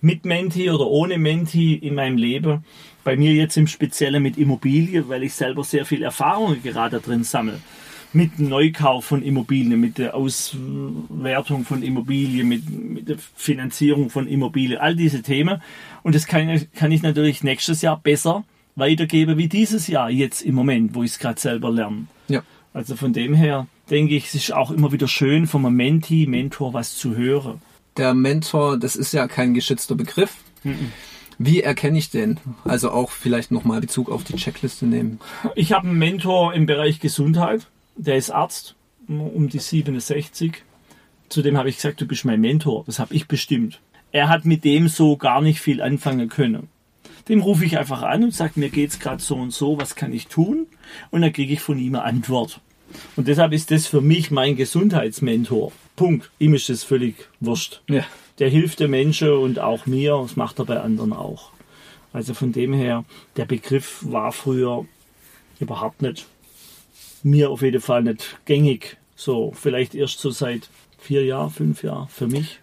mit 0.02 0.26
Menti 0.26 0.70
oder 0.70 0.88
ohne 0.88 1.18
Menti 1.18 1.74
in 1.76 1.96
meinem 1.96 2.18
Leben. 2.18 2.64
Bei 3.04 3.16
mir 3.16 3.34
jetzt 3.34 3.58
im 3.58 3.68
Speziellen 3.68 4.22
mit 4.22 4.38
Immobilie, 4.38 5.08
weil 5.08 5.24
ich 5.24 5.34
selber 5.34 5.64
sehr 5.64 5.86
viel 5.86 6.04
Erfahrungen 6.04 6.62
gerade 6.62 7.00
drin 7.00 7.24
sammle. 7.24 7.60
Mit 8.14 8.40
Neukauf 8.40 9.06
von 9.06 9.22
Immobilien, 9.22 9.80
mit 9.80 9.98
der 9.98 10.16
Auswertung 10.16 11.66
von 11.66 11.84
Immobilien, 11.84 12.48
mit, 12.48 12.70
mit 12.70 13.10
der 13.10 13.18
Finanzierung 13.36 14.10
von 14.10 14.28
Immobilien, 14.28 14.80
all 14.80 14.96
diese 14.96 15.22
Themen. 15.22 15.62
Und 16.04 16.16
das 16.16 16.26
kann, 16.26 16.68
kann 16.74 16.92
ich 16.92 17.02
natürlich 17.02 17.44
nächstes 17.44 17.82
Jahr 17.82 18.00
besser 18.00 18.44
weitergeben 18.76 19.38
wie 19.38 19.48
dieses 19.48 19.88
Jahr, 19.88 20.10
jetzt 20.10 20.42
im 20.42 20.56
Moment, 20.56 20.94
wo 20.94 21.04
ich 21.04 21.12
es 21.12 21.20
gerade 21.20 21.40
selber 21.40 21.72
lerne. 21.72 22.08
Ja. 22.28 22.44
Also 22.74 22.96
von 22.96 23.12
dem 23.12 23.34
her 23.34 23.68
denke 23.90 24.16
ich, 24.16 24.28
es 24.28 24.36
ist 24.36 24.54
auch 24.54 24.72
immer 24.72 24.92
wieder 24.92 25.08
schön, 25.08 25.48
vom 25.48 25.74
Menti, 25.76 26.28
Mentor 26.28 26.74
was 26.74 26.96
zu 26.96 27.16
hören 27.16 27.62
der 27.98 28.14
Mentor, 28.14 28.78
das 28.78 28.96
ist 28.96 29.14
ja 29.14 29.28
kein 29.28 29.54
geschützter 29.54 29.96
Begriff. 29.96 30.36
Mhm. 30.64 30.92
Wie 31.40 31.62
erkenne 31.62 31.98
ich 32.00 32.10
den? 32.10 32.40
Also 32.64 32.92
auch 32.92 33.12
vielleicht 33.12 33.52
nochmal 33.52 33.80
Bezug 33.80 34.10
auf 34.10 34.24
die 34.24 34.36
Checkliste 34.36 34.86
nehmen. 34.86 35.20
Ich 35.56 35.72
habe 35.72 35.88
einen 35.88 35.98
Mentor 35.98 36.54
im 36.54 36.66
Bereich 36.66 37.00
Gesundheit. 37.00 37.68
Der 37.96 38.18
ist 38.18 38.32
Arzt, 38.32 38.76
um 39.08 39.48
die 39.48 39.60
67. 39.60 40.64
Zudem 41.30 41.58
habe 41.58 41.70
ich 41.70 41.76
gesagt, 41.76 42.02
du 42.02 42.08
bist 42.08 42.26
mein 42.26 42.42
Mentor. 42.42 42.84
Das 42.86 43.00
habe 43.00 43.14
ich 43.14 43.28
bestimmt. 43.28 43.82
Er 44.12 44.30
hat 44.30 44.46
mit 44.46 44.64
dem 44.64 44.88
so 44.88 45.18
gar 45.18 45.42
nicht 45.42 45.60
viel 45.60 45.82
anfangen 45.82 46.30
können. 46.30 46.70
Dem 47.30 47.42
rufe 47.42 47.66
ich 47.66 47.78
einfach 47.78 48.04
an 48.04 48.24
und 48.24 48.34
sage, 48.34 48.54
mir 48.56 48.70
geht's 48.70 49.00
gerade 49.00 49.22
so 49.22 49.36
und 49.36 49.52
so, 49.52 49.78
was 49.80 49.96
kann 49.96 50.14
ich 50.14 50.28
tun? 50.28 50.66
Und 51.12 51.22
dann 51.22 51.34
kriege 51.34 51.54
ich 51.54 51.60
von 51.60 51.78
ihm 51.78 51.96
eine 51.96 52.04
Antwort. 52.04 52.62
Und 53.16 53.28
deshalb 53.28 53.52
ist 53.52 53.70
das 53.70 53.86
für 53.86 54.02
mich 54.02 54.32
mein 54.32 54.56
Gesundheitsmentor. 54.56 55.74
Punkt. 55.98 56.32
Ihm 56.40 56.54
ist 56.54 56.70
es 56.70 56.86
völlig 56.86 57.28
wurscht. 57.42 57.82
Ja. 57.90 58.06
Der 58.40 58.50
hilft 58.50 58.80
den 58.80 58.92
Menschen 58.92 59.32
und 59.32 59.60
auch 59.60 59.86
mir. 59.86 60.18
Das 60.22 60.38
macht 60.38 60.60
er 60.60 60.66
bei 60.66 60.80
anderen 60.80 61.12
auch. 61.12 61.52
Also 62.14 62.34
von 62.34 62.54
dem 62.54 62.72
her, 62.72 63.04
der 63.36 63.46
Begriff 63.46 64.00
war 64.08 64.32
früher 64.32 64.86
überhaupt 65.60 66.02
nicht, 66.02 66.26
mir 67.24 67.50
auf 67.50 67.62
jeden 67.62 67.82
Fall 67.82 68.04
nicht 68.04 68.38
gängig. 68.46 68.98
So, 69.16 69.52
vielleicht 69.52 69.96
erst 69.96 70.20
so 70.20 70.30
seit 70.30 70.70
vier 70.98 71.26
Jahren, 71.26 71.50
fünf 71.50 71.84
Jahren 71.84 72.08
für 72.08 72.28
mich. 72.28 72.60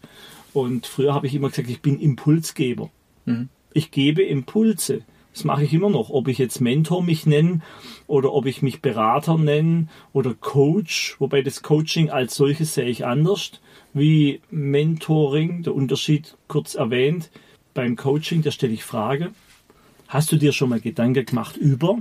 Und 0.53 0.87
früher 0.87 1.13
habe 1.13 1.27
ich 1.27 1.35
immer 1.35 1.51
gesagt, 1.51 1.69
ich 1.69 1.83
bin 1.83 2.01
Impulsgeber. 2.01 2.91
Mhm. 3.27 3.49
Ich 3.73 3.91
gebe 3.91 4.23
Impulse. 4.23 5.03
Das 5.35 5.45
mache 5.45 5.65
ich 5.65 5.75
immer 5.75 5.91
noch. 5.91 6.11
Ob 6.11 6.29
ich 6.29 6.39
jetzt 6.39 6.61
Mentor 6.61 7.03
mich 7.03 7.27
nenne 7.27 7.61
oder 8.07 8.33
ob 8.33 8.47
ich 8.47 8.63
mich 8.63 8.81
Berater 8.81 9.37
nenne 9.37 9.89
oder 10.13 10.33
Coach, 10.33 11.17
wobei 11.19 11.43
das 11.43 11.63
Coaching 11.63 12.09
als 12.09 12.37
solches 12.37 12.75
sehe 12.75 12.89
ich 12.89 13.05
anders 13.05 13.61
wie 13.93 14.41
Mentoring. 14.51 15.65
Der 15.65 15.75
Unterschied 15.75 16.37
kurz 16.47 16.77
erwähnt. 16.77 17.31
Beim 17.75 17.97
Coaching, 17.97 18.43
da 18.43 18.53
stelle 18.53 18.73
ich 18.73 18.85
Frage. 18.85 19.33
Hast 20.07 20.31
du 20.31 20.37
dir 20.37 20.53
schon 20.53 20.69
mal 20.69 20.81
Gedanken 20.81 21.27
gemacht 21.27 21.57
über? 21.57 21.99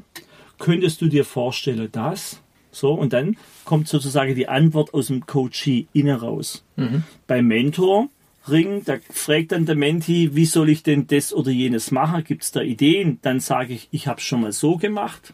Könntest 0.59 1.01
du 1.01 1.07
dir 1.07 1.25
vorstellen, 1.25 1.89
dass? 1.91 2.39
So, 2.71 2.93
und 2.93 3.13
dann 3.13 3.37
kommt 3.65 3.87
sozusagen 3.87 4.35
die 4.35 4.47
Antwort 4.47 4.93
aus 4.93 5.07
dem 5.07 5.25
Coachee 5.25 5.87
inne 5.93 6.19
raus. 6.21 6.63
Mhm. 6.75 7.03
Beim 7.25 7.47
Mentor 7.47 8.09
Ring, 8.49 8.83
da 8.83 8.97
fragt 9.09 9.53
dann 9.53 9.65
der 9.65 9.75
Menti, 9.75 10.35
wie 10.35 10.45
soll 10.45 10.69
ich 10.69 10.83
denn 10.83 11.07
das 11.07 11.33
oder 11.33 11.51
jenes 11.51 11.91
machen? 11.91 12.23
Gibt 12.25 12.43
es 12.43 12.51
da 12.51 12.61
Ideen? 12.61 13.19
Dann 13.21 13.39
sage 13.39 13.73
ich, 13.73 13.87
ich 13.91 14.07
habe 14.07 14.19
es 14.19 14.25
schon 14.25 14.41
mal 14.41 14.51
so 14.51 14.77
gemacht 14.77 15.33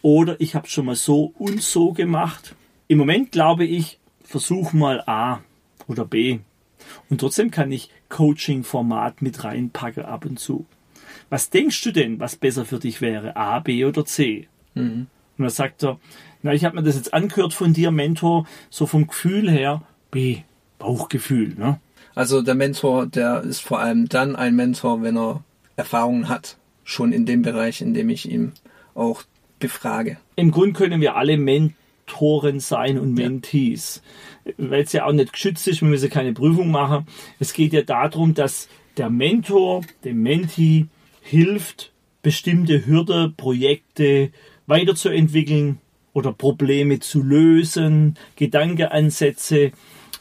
oder 0.00 0.40
ich 0.40 0.54
habe 0.54 0.66
es 0.66 0.72
schon 0.72 0.86
mal 0.86 0.94
so 0.94 1.32
und 1.38 1.62
so 1.62 1.92
gemacht. 1.92 2.54
Im 2.86 2.98
Moment 2.98 3.32
glaube 3.32 3.64
ich, 3.64 3.98
versuch 4.22 4.72
mal 4.72 5.02
A 5.06 5.40
oder 5.88 6.06
B. 6.06 6.38
Und 7.10 7.20
trotzdem 7.20 7.50
kann 7.50 7.70
ich 7.70 7.90
Coaching-Format 8.08 9.20
mit 9.20 9.44
reinpacken 9.44 10.04
ab 10.04 10.24
und 10.24 10.38
zu. 10.38 10.64
Was 11.28 11.50
denkst 11.50 11.82
du 11.82 11.92
denn, 11.92 12.18
was 12.20 12.36
besser 12.36 12.64
für 12.64 12.78
dich 12.78 13.02
wäre? 13.02 13.36
A, 13.36 13.58
B 13.58 13.84
oder 13.84 14.06
C? 14.06 14.48
Mhm. 14.74 15.08
Und 15.36 15.44
dann 15.44 15.50
sagt 15.50 15.84
er, 15.84 15.98
na, 16.42 16.54
ich 16.54 16.64
habe 16.64 16.76
mir 16.76 16.82
das 16.82 16.96
jetzt 16.96 17.12
angehört 17.12 17.52
von 17.52 17.74
dir, 17.74 17.90
Mentor, 17.90 18.46
so 18.70 18.86
vom 18.86 19.06
Gefühl 19.06 19.50
her, 19.50 19.82
B, 20.10 20.38
Bauchgefühl, 20.78 21.54
ne? 21.56 21.80
Also 22.18 22.42
der 22.42 22.56
Mentor, 22.56 23.06
der 23.06 23.42
ist 23.44 23.60
vor 23.60 23.78
allem 23.78 24.08
dann 24.08 24.34
ein 24.34 24.56
Mentor, 24.56 25.02
wenn 25.02 25.16
er 25.16 25.44
Erfahrungen 25.76 26.28
hat, 26.28 26.56
schon 26.82 27.12
in 27.12 27.26
dem 27.26 27.42
Bereich, 27.42 27.80
in 27.80 27.94
dem 27.94 28.10
ich 28.10 28.28
ihn 28.28 28.54
auch 28.96 29.22
befrage. 29.60 30.16
Im 30.34 30.50
Grunde 30.50 30.72
können 30.72 31.00
wir 31.00 31.14
alle 31.14 31.36
Mentoren 31.36 32.58
sein 32.58 32.98
und 32.98 33.14
Mentees, 33.14 34.02
ja. 34.44 34.52
weil 34.56 34.82
es 34.82 34.92
ja 34.92 35.06
auch 35.06 35.12
nicht 35.12 35.32
geschützt 35.32 35.68
ist, 35.68 35.80
wir 35.80 35.86
müssen 35.86 36.10
keine 36.10 36.32
Prüfung 36.32 36.72
machen. 36.72 37.06
Es 37.38 37.52
geht 37.52 37.72
ja 37.72 37.82
darum, 37.82 38.34
dass 38.34 38.68
der 38.96 39.10
Mentor 39.10 39.82
dem 40.02 40.20
Mentee 40.20 40.86
hilft, 41.20 41.92
bestimmte 42.22 42.84
Hürde, 42.84 43.32
Projekte 43.36 44.32
weiterzuentwickeln 44.66 45.78
oder 46.14 46.32
Probleme 46.32 46.98
zu 46.98 47.22
lösen, 47.22 48.16
Gedankeansätze 48.34 49.70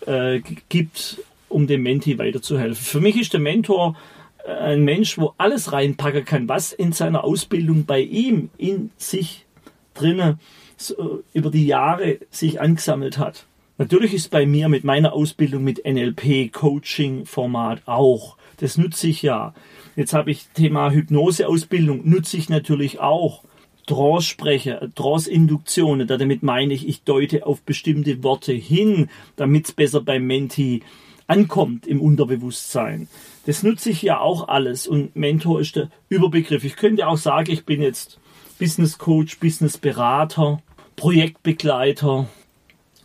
äh, 0.05 0.41
gibt 0.69 1.23
um 1.49 1.67
dem 1.67 1.83
Menti 1.83 2.17
weiterzuhelfen. 2.17 2.83
Für 2.83 2.99
mich 2.99 3.19
ist 3.19 3.33
der 3.33 3.39
Mentor 3.39 3.97
äh, 4.45 4.51
ein 4.51 4.83
Mensch, 4.83 5.17
wo 5.17 5.33
alles 5.37 5.71
reinpacken 5.71 6.25
kann, 6.25 6.49
was 6.49 6.73
in 6.73 6.91
seiner 6.91 7.23
Ausbildung 7.23 7.85
bei 7.85 8.01
ihm 8.01 8.49
in 8.57 8.91
sich 8.97 9.45
drinnen 9.93 10.39
so, 10.77 11.23
über 11.33 11.49
die 11.49 11.65
Jahre 11.65 12.19
sich 12.29 12.61
angesammelt 12.61 13.17
hat. 13.17 13.45
Natürlich 13.79 14.13
ist 14.13 14.31
bei 14.31 14.45
mir 14.45 14.69
mit 14.69 14.83
meiner 14.83 15.13
Ausbildung 15.13 15.63
mit 15.63 15.85
NLP 15.85 16.51
Coaching 16.51 17.25
Format 17.25 17.83
auch. 17.85 18.37
Das 18.57 18.77
nutze 18.77 19.07
ich 19.07 19.21
ja. 19.21 19.53
Jetzt 19.95 20.13
habe 20.13 20.31
ich 20.31 20.47
Thema 20.53 20.91
Hypnose-Ausbildung, 20.91 22.07
nutze 22.09 22.37
ich 22.37 22.49
natürlich 22.49 22.99
auch. 22.99 23.43
Trance-Sprecher, 23.85 24.89
Trance-Induktionen, 24.95 26.07
damit 26.07 26.43
meine 26.43 26.73
ich, 26.73 26.87
ich 26.87 27.03
deute 27.03 27.45
auf 27.45 27.61
bestimmte 27.61 28.21
Worte 28.23 28.51
hin, 28.51 29.09
damit 29.35 29.65
es 29.65 29.71
besser 29.71 30.01
beim 30.01 30.25
Menti 30.25 30.81
ankommt 31.27 31.85
im 31.85 32.01
Unterbewusstsein. 32.01 33.07
Das 33.45 33.63
nutze 33.63 33.89
ich 33.89 34.01
ja 34.01 34.19
auch 34.19 34.47
alles 34.47 34.87
und 34.87 35.15
Mentor 35.15 35.61
ist 35.61 35.75
der 35.75 35.89
Überbegriff. 36.09 36.63
Ich 36.63 36.75
könnte 36.75 37.07
auch 37.07 37.17
sagen, 37.17 37.51
ich 37.51 37.65
bin 37.65 37.81
jetzt 37.81 38.19
Business 38.59 38.97
Coach, 38.97 39.39
Business 39.39 39.77
Berater, 39.77 40.61
Projektbegleiter. 40.95 42.27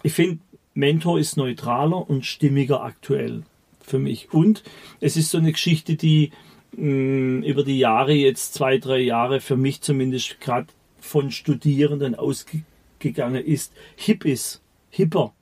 Ich 0.02 0.14
finde, 0.14 0.38
Mentor 0.74 1.18
ist 1.18 1.36
neutraler 1.36 2.08
und 2.08 2.24
stimmiger 2.24 2.82
aktuell 2.82 3.42
für 3.82 3.98
mich. 3.98 4.32
Und 4.32 4.62
es 5.00 5.16
ist 5.16 5.30
so 5.30 5.38
eine 5.38 5.52
Geschichte, 5.52 5.96
die 5.96 6.30
mh, 6.72 6.86
mm, 6.86 7.42
über 7.42 7.64
die 7.64 7.78
Jahre, 7.78 8.12
jetzt 8.12 8.54
zwei, 8.54 8.78
drei 8.78 9.00
Jahre, 9.00 9.40
für 9.40 9.56
mich 9.56 9.82
zumindest 9.82 10.40
gerade 10.40 10.68
von 11.00 11.30
Studierenden 11.30 12.14
ausgegangen 12.14 13.44
ist, 13.44 13.72
hip 13.96 14.24
ist, 14.24 14.62
hipper. 14.90 15.34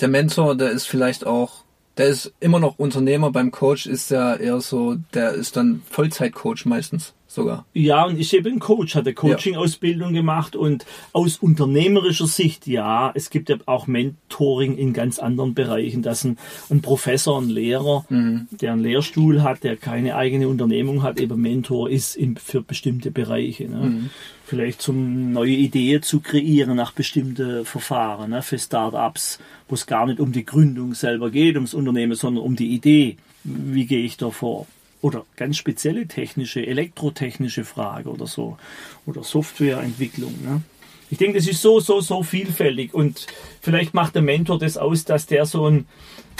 Der 0.00 0.08
Mentor, 0.08 0.56
der 0.56 0.70
ist 0.70 0.86
vielleicht 0.86 1.26
auch, 1.26 1.64
der 2.00 2.08
ist 2.08 2.32
immer 2.40 2.60
noch 2.60 2.78
Unternehmer, 2.78 3.30
beim 3.30 3.50
Coach 3.50 3.84
ist 3.84 4.10
er 4.10 4.40
eher 4.40 4.62
so, 4.62 4.96
der 5.12 5.32
ist 5.32 5.56
dann 5.56 5.82
Vollzeitcoach 5.90 6.64
meistens 6.64 7.12
sogar. 7.30 7.64
Ja, 7.74 8.04
und 8.04 8.18
ist 8.18 8.32
eben 8.34 8.58
Coach, 8.58 8.96
hat 8.96 9.06
eine 9.06 9.14
Coaching-Ausbildung 9.14 10.12
gemacht 10.12 10.56
und 10.56 10.84
aus 11.12 11.36
unternehmerischer 11.36 12.26
Sicht, 12.26 12.66
ja, 12.66 13.12
es 13.14 13.30
gibt 13.30 13.48
ja 13.48 13.56
auch 13.66 13.86
Mentoring 13.86 14.76
in 14.76 14.92
ganz 14.92 15.20
anderen 15.20 15.54
Bereichen, 15.54 16.02
dass 16.02 16.24
ein, 16.24 16.38
ein 16.70 16.82
Professor, 16.82 17.40
ein 17.40 17.48
Lehrer, 17.48 18.04
mhm. 18.08 18.48
der 18.50 18.72
einen 18.72 18.82
Lehrstuhl 18.82 19.42
hat, 19.42 19.62
der 19.62 19.76
keine 19.76 20.16
eigene 20.16 20.48
Unternehmung 20.48 21.02
hat, 21.04 21.20
eben 21.20 21.40
Mentor 21.40 21.88
ist 21.88 22.16
in, 22.16 22.36
für 22.36 22.62
bestimmte 22.62 23.12
Bereiche. 23.12 23.68
Ne? 23.68 23.76
Mhm. 23.76 24.10
Vielleicht 24.44 24.82
zum 24.82 25.32
neue 25.32 25.52
Ideen 25.52 26.02
zu 26.02 26.18
kreieren 26.18 26.74
nach 26.74 26.92
bestimmten 26.92 27.64
Verfahren, 27.64 28.30
ne? 28.30 28.42
für 28.42 28.58
Start-ups, 28.58 29.38
wo 29.68 29.76
es 29.76 29.86
gar 29.86 30.06
nicht 30.06 30.18
um 30.18 30.32
die 30.32 30.44
Gründung 30.44 30.94
selber 30.94 31.30
geht, 31.30 31.54
ums 31.54 31.74
Unternehmen, 31.74 32.16
sondern 32.16 32.42
um 32.42 32.56
die 32.56 32.74
Idee. 32.74 33.16
Wie 33.44 33.86
gehe 33.86 34.04
ich 34.04 34.16
da 34.16 34.30
vor? 34.30 34.66
Oder 35.00 35.24
ganz 35.36 35.56
spezielle 35.56 36.06
technische, 36.06 36.66
elektrotechnische 36.66 37.64
Frage 37.64 38.10
oder 38.10 38.26
so. 38.26 38.58
Oder 39.06 39.22
Softwareentwicklung. 39.22 40.34
Ne? 40.42 40.62
Ich 41.10 41.18
denke, 41.18 41.38
das 41.38 41.48
ist 41.48 41.62
so, 41.62 41.80
so, 41.80 42.00
so 42.00 42.22
vielfältig. 42.22 42.94
Und 42.94 43.26
vielleicht 43.60 43.94
macht 43.94 44.14
der 44.14 44.22
Mentor 44.22 44.58
das 44.58 44.76
aus, 44.76 45.04
dass 45.04 45.26
der 45.26 45.46
so 45.46 45.66
ein, 45.66 45.86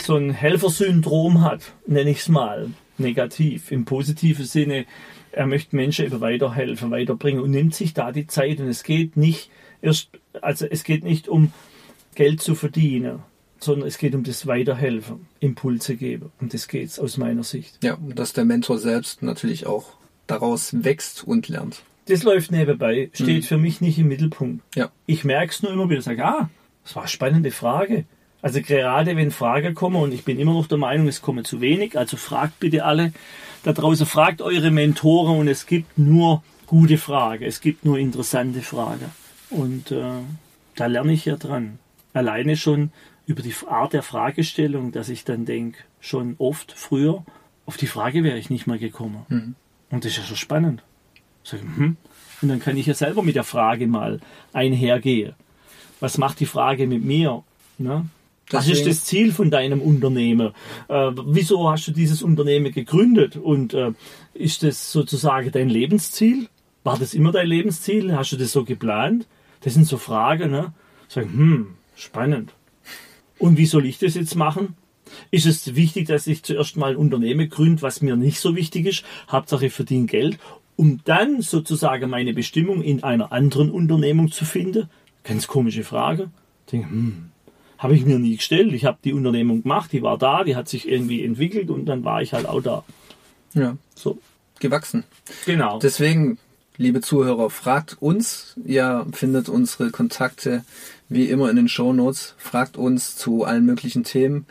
so 0.00 0.16
ein 0.16 0.30
Helfersyndrom 0.30 1.40
hat, 1.40 1.72
nenne 1.86 2.10
ich 2.10 2.18
es 2.18 2.28
mal, 2.28 2.70
negativ. 2.98 3.72
Im 3.72 3.84
positiven 3.84 4.44
Sinne, 4.44 4.84
er 5.32 5.46
möchte 5.46 5.74
Menschen 5.74 6.06
eben 6.06 6.20
weiterhelfen, 6.20 6.90
weiterbringen 6.90 7.42
und 7.42 7.50
nimmt 7.50 7.74
sich 7.74 7.94
da 7.94 8.12
die 8.12 8.26
Zeit. 8.26 8.60
Und 8.60 8.68
es 8.68 8.84
geht 8.84 9.16
nicht 9.16 9.50
erst, 9.82 10.10
also 10.40 10.66
es 10.66 10.84
geht 10.84 11.02
nicht 11.02 11.28
um 11.28 11.52
Geld 12.14 12.40
zu 12.40 12.54
verdienen, 12.54 13.20
sondern 13.60 13.86
es 13.86 13.98
geht 13.98 14.14
um 14.14 14.24
das 14.24 14.46
Weiterhelfen, 14.46 15.26
Impulse 15.38 15.96
geben. 15.96 16.32
Um 16.40 16.48
das 16.48 16.66
geht 16.68 16.88
es 16.88 16.98
aus 16.98 17.16
meiner 17.18 17.44
Sicht. 17.44 17.78
Ja, 17.82 17.94
und 17.94 18.18
dass 18.18 18.32
der 18.32 18.44
Mentor 18.44 18.78
selbst 18.78 19.22
natürlich 19.22 19.66
auch 19.66 19.92
daraus 20.26 20.84
wächst 20.84 21.24
und 21.24 21.48
lernt. 21.48 21.82
Das 22.06 22.22
läuft 22.22 22.50
nebenbei, 22.50 23.10
steht 23.12 23.44
mhm. 23.44 23.46
für 23.46 23.58
mich 23.58 23.80
nicht 23.80 23.98
im 23.98 24.08
Mittelpunkt. 24.08 24.64
Ja. 24.74 24.90
Ich 25.06 25.24
merke 25.24 25.52
es 25.52 25.62
nur 25.62 25.72
immer 25.72 25.88
wieder, 25.90 26.02
sage, 26.02 26.24
ah, 26.24 26.50
das 26.82 26.96
war 26.96 27.02
eine 27.02 27.08
spannende 27.08 27.50
Frage. 27.50 28.04
Also 28.42 28.62
gerade 28.62 29.16
wenn 29.16 29.30
Fragen 29.30 29.74
kommen 29.74 29.96
und 29.96 30.14
ich 30.14 30.24
bin 30.24 30.38
immer 30.38 30.54
noch 30.54 30.66
der 30.66 30.78
Meinung, 30.78 31.08
es 31.08 31.20
kommen 31.20 31.44
zu 31.44 31.60
wenig, 31.60 31.98
also 31.98 32.16
fragt 32.16 32.58
bitte 32.58 32.84
alle 32.84 33.12
da 33.62 33.72
draußen, 33.72 34.06
fragt 34.06 34.40
eure 34.40 34.70
Mentoren 34.70 35.38
und 35.38 35.48
es 35.48 35.66
gibt 35.66 35.98
nur 35.98 36.42
gute 36.66 36.96
Fragen, 36.96 37.44
es 37.44 37.60
gibt 37.60 37.84
nur 37.84 37.98
interessante 37.98 38.62
Fragen. 38.62 39.12
Und 39.50 39.90
äh, 39.90 40.20
da 40.76 40.86
lerne 40.86 41.12
ich 41.12 41.26
ja 41.26 41.36
dran. 41.36 41.78
Alleine 42.14 42.56
schon 42.56 42.90
über 43.30 43.42
die 43.42 43.54
Art 43.68 43.92
der 43.92 44.02
Fragestellung, 44.02 44.90
dass 44.90 45.08
ich 45.08 45.24
dann 45.24 45.44
denke, 45.44 45.78
schon 46.00 46.34
oft 46.38 46.72
früher, 46.72 47.24
auf 47.64 47.76
die 47.76 47.86
Frage 47.86 48.24
wäre 48.24 48.36
ich 48.36 48.50
nicht 48.50 48.66
mal 48.66 48.78
gekommen. 48.78 49.24
Mhm. 49.28 49.54
Und 49.88 50.04
das 50.04 50.12
ist 50.12 50.18
ja 50.18 50.24
schon 50.24 50.36
spannend. 50.36 50.82
Sag, 51.44 51.60
hm. 51.60 51.96
Und 52.42 52.48
dann 52.48 52.58
kann 52.58 52.76
ich 52.76 52.86
ja 52.86 52.94
selber 52.94 53.22
mit 53.22 53.36
der 53.36 53.44
Frage 53.44 53.86
mal 53.86 54.20
einhergehen. 54.52 55.34
Was 56.00 56.18
macht 56.18 56.40
die 56.40 56.46
Frage 56.46 56.88
mit 56.88 57.04
mir? 57.04 57.44
Ne? 57.78 58.06
Was 58.50 58.66
ist 58.66 58.84
das 58.84 59.04
Ziel 59.04 59.32
von 59.32 59.48
deinem 59.48 59.80
Unternehmen? 59.80 60.52
Äh, 60.88 61.12
wieso 61.26 61.70
hast 61.70 61.86
du 61.86 61.92
dieses 61.92 62.22
Unternehmen 62.22 62.72
gegründet? 62.72 63.36
Und 63.36 63.74
äh, 63.74 63.92
ist 64.34 64.64
das 64.64 64.90
sozusagen 64.90 65.52
dein 65.52 65.68
Lebensziel? 65.68 66.48
War 66.82 66.98
das 66.98 67.14
immer 67.14 67.30
dein 67.30 67.46
Lebensziel? 67.46 68.12
Hast 68.16 68.32
du 68.32 68.36
das 68.36 68.50
so 68.50 68.64
geplant? 68.64 69.28
Das 69.60 69.74
sind 69.74 69.86
so 69.86 69.98
Fragen. 69.98 70.50
Ne? 70.50 70.72
Sag, 71.06 71.26
hm, 71.26 71.74
spannend. 71.94 72.52
Und 73.40 73.56
wie 73.56 73.66
soll 73.66 73.86
ich 73.86 73.98
das 73.98 74.14
jetzt 74.14 74.36
machen? 74.36 74.76
Ist 75.32 75.46
es 75.46 75.74
wichtig, 75.74 76.06
dass 76.06 76.28
ich 76.28 76.44
zuerst 76.44 76.76
mal 76.76 76.92
ein 76.92 76.96
Unternehmen 76.96 77.48
gründe, 77.48 77.82
was 77.82 78.02
mir 78.02 78.14
nicht 78.14 78.38
so 78.38 78.54
wichtig 78.54 78.86
ist? 78.86 79.04
Hauptsache 79.28 79.66
ich 79.66 79.72
verdiene 79.72 80.06
Geld, 80.06 80.38
um 80.76 81.00
dann 81.04 81.42
sozusagen 81.42 82.08
meine 82.10 82.32
Bestimmung 82.32 82.82
in 82.82 83.02
einer 83.02 83.32
anderen 83.32 83.70
Unternehmung 83.70 84.30
zu 84.30 84.44
finden? 84.44 84.88
Ganz 85.24 85.48
komische 85.48 85.82
Frage. 85.82 86.30
Ich 86.66 86.72
denke, 86.72 86.90
hm, 86.90 87.30
habe 87.78 87.96
ich 87.96 88.04
mir 88.04 88.18
nie 88.18 88.36
gestellt. 88.36 88.72
Ich 88.72 88.84
habe 88.84 88.98
die 89.02 89.14
Unternehmung 89.14 89.62
gemacht, 89.62 89.90
die 89.92 90.02
war 90.02 90.18
da, 90.18 90.44
die 90.44 90.54
hat 90.54 90.68
sich 90.68 90.86
irgendwie 90.86 91.24
entwickelt 91.24 91.70
und 91.70 91.86
dann 91.86 92.04
war 92.04 92.22
ich 92.22 92.32
halt 92.34 92.46
auch 92.46 92.60
da. 92.60 92.84
Ja. 93.54 93.76
So. 93.94 94.18
Gewachsen. 94.60 95.04
Genau. 95.46 95.78
Deswegen, 95.78 96.38
liebe 96.80 97.02
Zuhörer, 97.02 97.50
fragt 97.50 97.98
uns. 98.00 98.56
Ihr 98.64 99.06
findet 99.12 99.50
unsere 99.50 99.90
Kontakte 99.90 100.64
wie 101.10 101.26
immer 101.26 101.50
in 101.50 101.56
den 101.56 101.68
Show 101.68 101.92
Notes. 101.92 102.34
Fragt 102.38 102.78
uns 102.78 103.16
zu 103.16 103.44
allen 103.44 103.66
möglichen 103.66 104.02
Themen. 104.02 104.46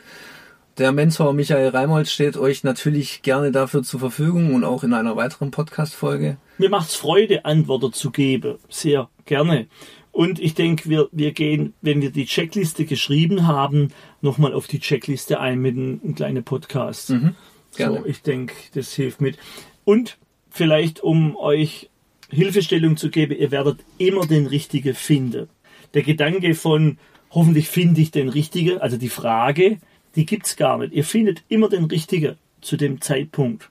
Der 0.78 0.92
Mentor 0.92 1.34
Michael 1.34 1.70
Reimold 1.70 2.08
steht 2.08 2.38
euch 2.38 2.64
natürlich 2.64 3.24
gerne 3.24 3.52
dafür 3.52 3.82
zur 3.82 4.00
Verfügung 4.00 4.54
und 4.54 4.64
auch 4.64 4.84
in 4.84 4.94
einer 4.94 5.16
weiteren 5.16 5.50
Podcast-Folge. 5.50 6.38
Mir 6.60 6.70
macht's 6.70 6.96
Freude, 6.96 7.46
Antworten 7.46 7.94
zu 7.94 8.12
geben. 8.12 8.60
Sehr 8.70 9.10
gerne. 9.26 9.68
Und 10.12 10.40
ich 10.40 10.54
denke, 10.54 10.88
wir, 10.88 11.10
wir 11.12 11.32
gehen, 11.32 11.74
wenn 11.82 12.02
wir 12.02 12.12
die 12.12 12.26
Checkliste 12.26 12.86
geschrieben 12.86 13.48
haben, 13.48 13.92
nochmal 14.22 14.54
auf 14.54 14.68
die 14.68 14.80
Checkliste 14.80 15.40
ein 15.40 15.60
mit 15.60 15.76
einem, 15.76 16.00
einem 16.04 16.16
kleinen 16.16 16.44
Podcast. 16.44 17.10
Mhm, 17.10 17.36
gerne. 17.76 18.00
So, 18.02 18.06
ich 18.06 18.22
denke, 18.22 18.54
das 18.76 18.94
hilft 18.94 19.20
mit. 19.20 19.38
Und 19.84 20.18
vielleicht, 20.52 21.02
um 21.02 21.36
euch 21.36 21.89
Hilfestellung 22.30 22.98
zu 22.98 23.10
geben, 23.10 23.38
ihr 23.38 23.52
werdet 23.52 23.80
immer 23.98 24.26
den 24.26 24.46
richtigen 24.48 24.94
finden 24.94 25.50
der 25.94 26.04
Gedanke 26.04 26.56
von, 26.56 26.98
hoffentlich 27.32 27.68
finde 27.68 28.02
ich 28.02 28.12
den 28.12 28.30
Richtigen, 28.30 28.80
also 28.80 28.98
die 28.98 29.10
Frage, 29.10 29.80
die 30.16 30.26
gibt's 30.26 30.56
gar 30.56 30.78
nicht. 30.78 30.94
Ihr 30.94 31.04
findet 31.04 31.44
immer 31.50 31.70
den 31.70 31.86
Richtigen 31.86 32.36
zu 32.62 32.78
dem 32.78 33.02
Zeitpunkt. 33.02 33.70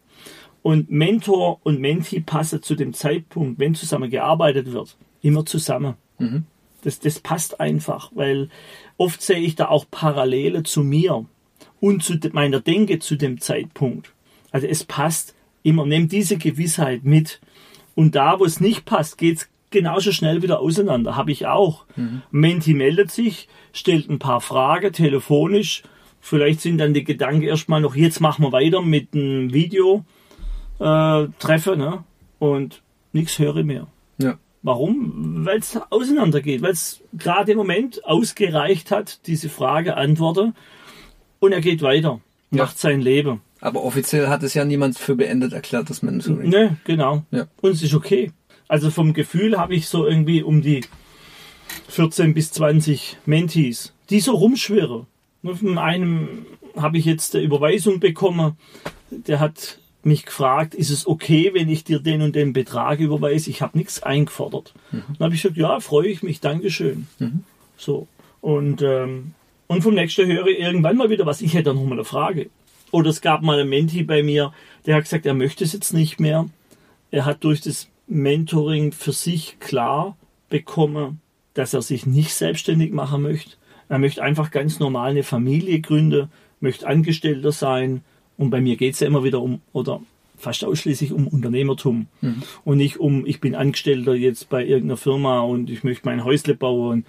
Und 0.62 0.90
Mentor 0.90 1.60
und 1.62 1.80
Menti 1.80 2.20
passen 2.20 2.62
zu 2.62 2.74
dem 2.74 2.92
Zeitpunkt, 2.92 3.58
wenn 3.58 3.74
zusammen 3.74 4.10
gearbeitet 4.10 4.72
wird, 4.72 4.96
immer 5.22 5.46
zusammen. 5.46 5.94
Mhm. 6.18 6.44
Das, 6.82 7.00
das 7.00 7.20
passt 7.20 7.60
einfach, 7.60 8.10
weil 8.14 8.50
oft 8.96 9.22
sehe 9.22 9.38
ich 9.38 9.56
da 9.56 9.68
auch 9.68 9.86
Parallele 9.90 10.62
zu 10.62 10.82
mir 10.82 11.26
und 11.80 12.02
zu 12.02 12.14
meiner 12.32 12.60
Denke 12.60 12.98
zu 12.98 13.16
dem 13.16 13.40
Zeitpunkt. 13.40 14.12
Also 14.50 14.66
es 14.66 14.84
passt 14.84 15.34
immer. 15.62 15.86
Nehmt 15.86 16.12
diese 16.12 16.38
Gewissheit 16.38 17.04
mit. 17.04 17.40
Und 17.98 18.14
da, 18.14 18.38
wo 18.38 18.44
es 18.44 18.60
nicht 18.60 18.84
passt, 18.84 19.18
geht's 19.18 19.48
genauso 19.70 20.12
schnell 20.12 20.40
wieder 20.40 20.60
auseinander. 20.60 21.16
Habe 21.16 21.32
ich 21.32 21.46
auch. 21.46 21.84
Mhm. 21.96 22.22
Menti 22.30 22.72
meldet 22.72 23.10
sich, 23.10 23.48
stellt 23.72 24.08
ein 24.08 24.20
paar 24.20 24.40
Fragen 24.40 24.92
telefonisch. 24.92 25.82
Vielleicht 26.20 26.60
sind 26.60 26.78
dann 26.78 26.94
die 26.94 27.02
Gedanken 27.02 27.42
erstmal 27.42 27.80
noch, 27.80 27.96
jetzt 27.96 28.20
machen 28.20 28.44
wir 28.44 28.52
weiter 28.52 28.82
mit 28.82 29.14
einem 29.14 29.52
Video 29.52 30.04
äh, 30.78 31.26
Treffen 31.40 31.78
ne? 31.80 32.04
und 32.38 32.82
nichts 33.12 33.36
höre 33.40 33.64
mehr. 33.64 33.88
Ja. 34.18 34.38
Warum? 34.62 35.44
Weil 35.44 35.58
es 35.58 35.76
auseinander 35.90 36.40
geht, 36.40 36.62
weil 36.62 36.74
es 36.74 37.02
gerade 37.12 37.50
im 37.50 37.58
Moment 37.58 38.04
ausgereicht 38.04 38.92
hat, 38.92 39.26
diese 39.26 39.48
Frage 39.48 39.96
antworte 39.96 40.52
und 41.40 41.50
er 41.50 41.60
geht 41.60 41.82
weiter, 41.82 42.20
ja. 42.52 42.62
macht 42.62 42.78
sein 42.78 43.00
Leben. 43.00 43.40
Aber 43.60 43.82
offiziell 43.82 44.28
hat 44.28 44.42
es 44.42 44.54
ja 44.54 44.64
niemand 44.64 44.98
für 44.98 45.16
beendet 45.16 45.52
erklärt, 45.52 45.90
das 45.90 46.02
Mentoring. 46.02 46.48
Ne, 46.48 46.76
genau. 46.84 47.24
Ja. 47.30 47.46
Und 47.60 47.72
es 47.72 47.82
ist 47.82 47.94
okay. 47.94 48.32
Also 48.68 48.90
vom 48.90 49.14
Gefühl 49.14 49.58
habe 49.58 49.74
ich 49.74 49.88
so 49.88 50.06
irgendwie 50.06 50.42
um 50.42 50.62
die 50.62 50.82
14 51.88 52.34
bis 52.34 52.52
20 52.52 53.18
Mentees, 53.26 53.94
die 54.10 54.20
so 54.20 54.32
rumschwirren. 54.32 55.06
Von 55.42 55.78
einem 55.78 56.46
habe 56.76 56.98
ich 56.98 57.04
jetzt 57.04 57.34
eine 57.34 57.44
Überweisung 57.44 58.00
bekommen, 58.00 58.56
der 59.10 59.40
hat 59.40 59.78
mich 60.02 60.26
gefragt, 60.26 60.74
ist 60.74 60.90
es 60.90 61.06
okay, 61.06 61.50
wenn 61.54 61.68
ich 61.68 61.84
dir 61.84 61.98
den 61.98 62.22
und 62.22 62.36
den 62.36 62.52
Betrag 62.52 63.00
überweise? 63.00 63.50
Ich 63.50 63.62
habe 63.62 63.76
nichts 63.76 64.02
eingefordert. 64.02 64.74
Mhm. 64.92 65.02
Dann 65.18 65.24
habe 65.26 65.34
ich 65.34 65.42
gesagt, 65.42 65.58
ja, 65.58 65.80
freue 65.80 66.08
ich 66.08 66.22
mich, 66.22 66.40
Dankeschön. 66.40 67.06
Mhm. 67.18 67.44
So. 67.76 68.06
Und, 68.40 68.82
ähm, 68.82 69.32
und 69.66 69.82
vom 69.82 69.94
nächsten 69.94 70.26
höre 70.26 70.46
ich 70.46 70.60
irgendwann 70.60 70.96
mal 70.96 71.10
wieder 71.10 71.26
was. 71.26 71.40
Ich 71.40 71.54
hätte 71.54 71.74
noch 71.74 71.82
mal 71.84 71.92
eine 71.92 72.04
Frage. 72.04 72.50
Oder 72.90 73.10
es 73.10 73.20
gab 73.20 73.42
mal 73.42 73.60
einen 73.60 73.68
Menti 73.68 74.02
bei 74.02 74.22
mir, 74.22 74.52
der 74.86 74.96
hat 74.96 75.04
gesagt, 75.04 75.26
er 75.26 75.34
möchte 75.34 75.64
es 75.64 75.72
jetzt 75.72 75.92
nicht 75.92 76.20
mehr. 76.20 76.48
Er 77.10 77.24
hat 77.24 77.44
durch 77.44 77.60
das 77.60 77.88
Mentoring 78.06 78.92
für 78.92 79.12
sich 79.12 79.58
klar 79.60 80.16
bekommen, 80.48 81.20
dass 81.54 81.74
er 81.74 81.82
sich 81.82 82.06
nicht 82.06 82.32
selbstständig 82.34 82.92
machen 82.92 83.22
möchte. 83.22 83.52
Er 83.88 83.98
möchte 83.98 84.22
einfach 84.22 84.50
ganz 84.50 84.78
normal 84.78 85.10
eine 85.10 85.22
Familie 85.22 85.80
gründen 85.80 86.30
möchte 86.60 86.86
Angestellter 86.86 87.52
sein 87.52 88.02
und 88.36 88.50
bei 88.50 88.60
mir 88.60 88.76
geht's 88.76 89.00
ja 89.00 89.06
immer 89.06 89.22
wieder 89.24 89.40
um, 89.40 89.60
oder 89.72 90.00
fast 90.36 90.64
ausschließlich 90.64 91.12
um 91.12 91.26
Unternehmertum 91.28 92.06
Mhm. 92.20 92.42
und 92.64 92.76
nicht 92.78 92.98
um, 92.98 93.26
ich 93.26 93.40
bin 93.40 93.54
Angestellter 93.54 94.14
jetzt 94.14 94.48
bei 94.48 94.64
irgendeiner 94.64 94.96
Firma 94.96 95.40
und 95.40 95.70
ich 95.70 95.84
möchte 95.84 96.06
mein 96.06 96.24
Häusle 96.24 96.54
bauen. 96.54 97.04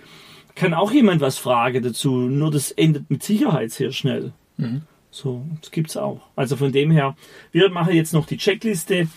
Kann 0.55 0.73
auch 0.73 0.91
jemand 0.91 1.21
was 1.21 1.37
fragen 1.37 1.83
dazu, 1.83 2.15
nur 2.15 2.51
das 2.51 2.71
endet 2.71 3.09
mit 3.09 3.23
Sicherheit 3.23 3.71
sehr 3.71 3.91
schnell. 3.91 4.33
Mhm. 4.57 4.81
So, 5.11 5.45
das 5.61 5.71
gibt's 5.71 5.97
auch. 5.97 6.21
Also 6.35 6.55
von 6.55 6.71
dem 6.71 6.91
her, 6.91 7.15
wir 7.51 7.69
machen 7.69 7.93
jetzt 7.93 8.13
noch 8.13 8.25
die 8.25 8.37
Checkliste 8.37 9.07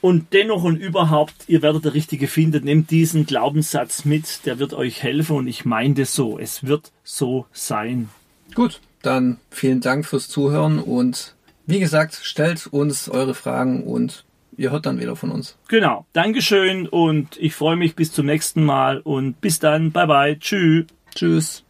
und 0.00 0.32
dennoch 0.32 0.64
und 0.64 0.76
überhaupt, 0.76 1.34
ihr 1.46 1.62
werdet 1.62 1.84
der 1.84 1.94
Richtige 1.94 2.28
finden. 2.28 2.64
Nehmt 2.64 2.90
diesen 2.90 3.26
Glaubenssatz 3.26 4.04
mit, 4.04 4.44
der 4.46 4.58
wird 4.58 4.74
euch 4.74 5.02
helfen 5.02 5.36
und 5.36 5.46
ich 5.46 5.64
meine 5.64 5.94
das 5.94 6.14
so. 6.14 6.38
Es 6.38 6.66
wird 6.66 6.92
so 7.04 7.46
sein. 7.52 8.08
Gut, 8.54 8.80
dann 9.02 9.38
vielen 9.50 9.80
Dank 9.80 10.06
fürs 10.06 10.28
Zuhören 10.28 10.78
und 10.78 11.34
wie 11.66 11.80
gesagt, 11.80 12.20
stellt 12.22 12.66
uns 12.68 13.08
eure 13.08 13.34
Fragen 13.34 13.82
und 13.82 14.24
ihr 14.56 14.70
hört 14.70 14.86
dann 14.86 15.00
wieder 15.00 15.16
von 15.16 15.30
uns. 15.30 15.56
Genau. 15.68 16.06
Dankeschön 16.12 16.88
und 16.88 17.36
ich 17.38 17.54
freue 17.54 17.76
mich 17.76 17.96
bis 17.96 18.12
zum 18.12 18.26
nächsten 18.26 18.64
Mal 18.64 19.00
und 19.00 19.40
bis 19.40 19.58
dann. 19.58 19.92
Bye 19.92 20.06
bye. 20.06 20.38
Tschüss. 20.38 20.86
Tschüss. 21.14 21.65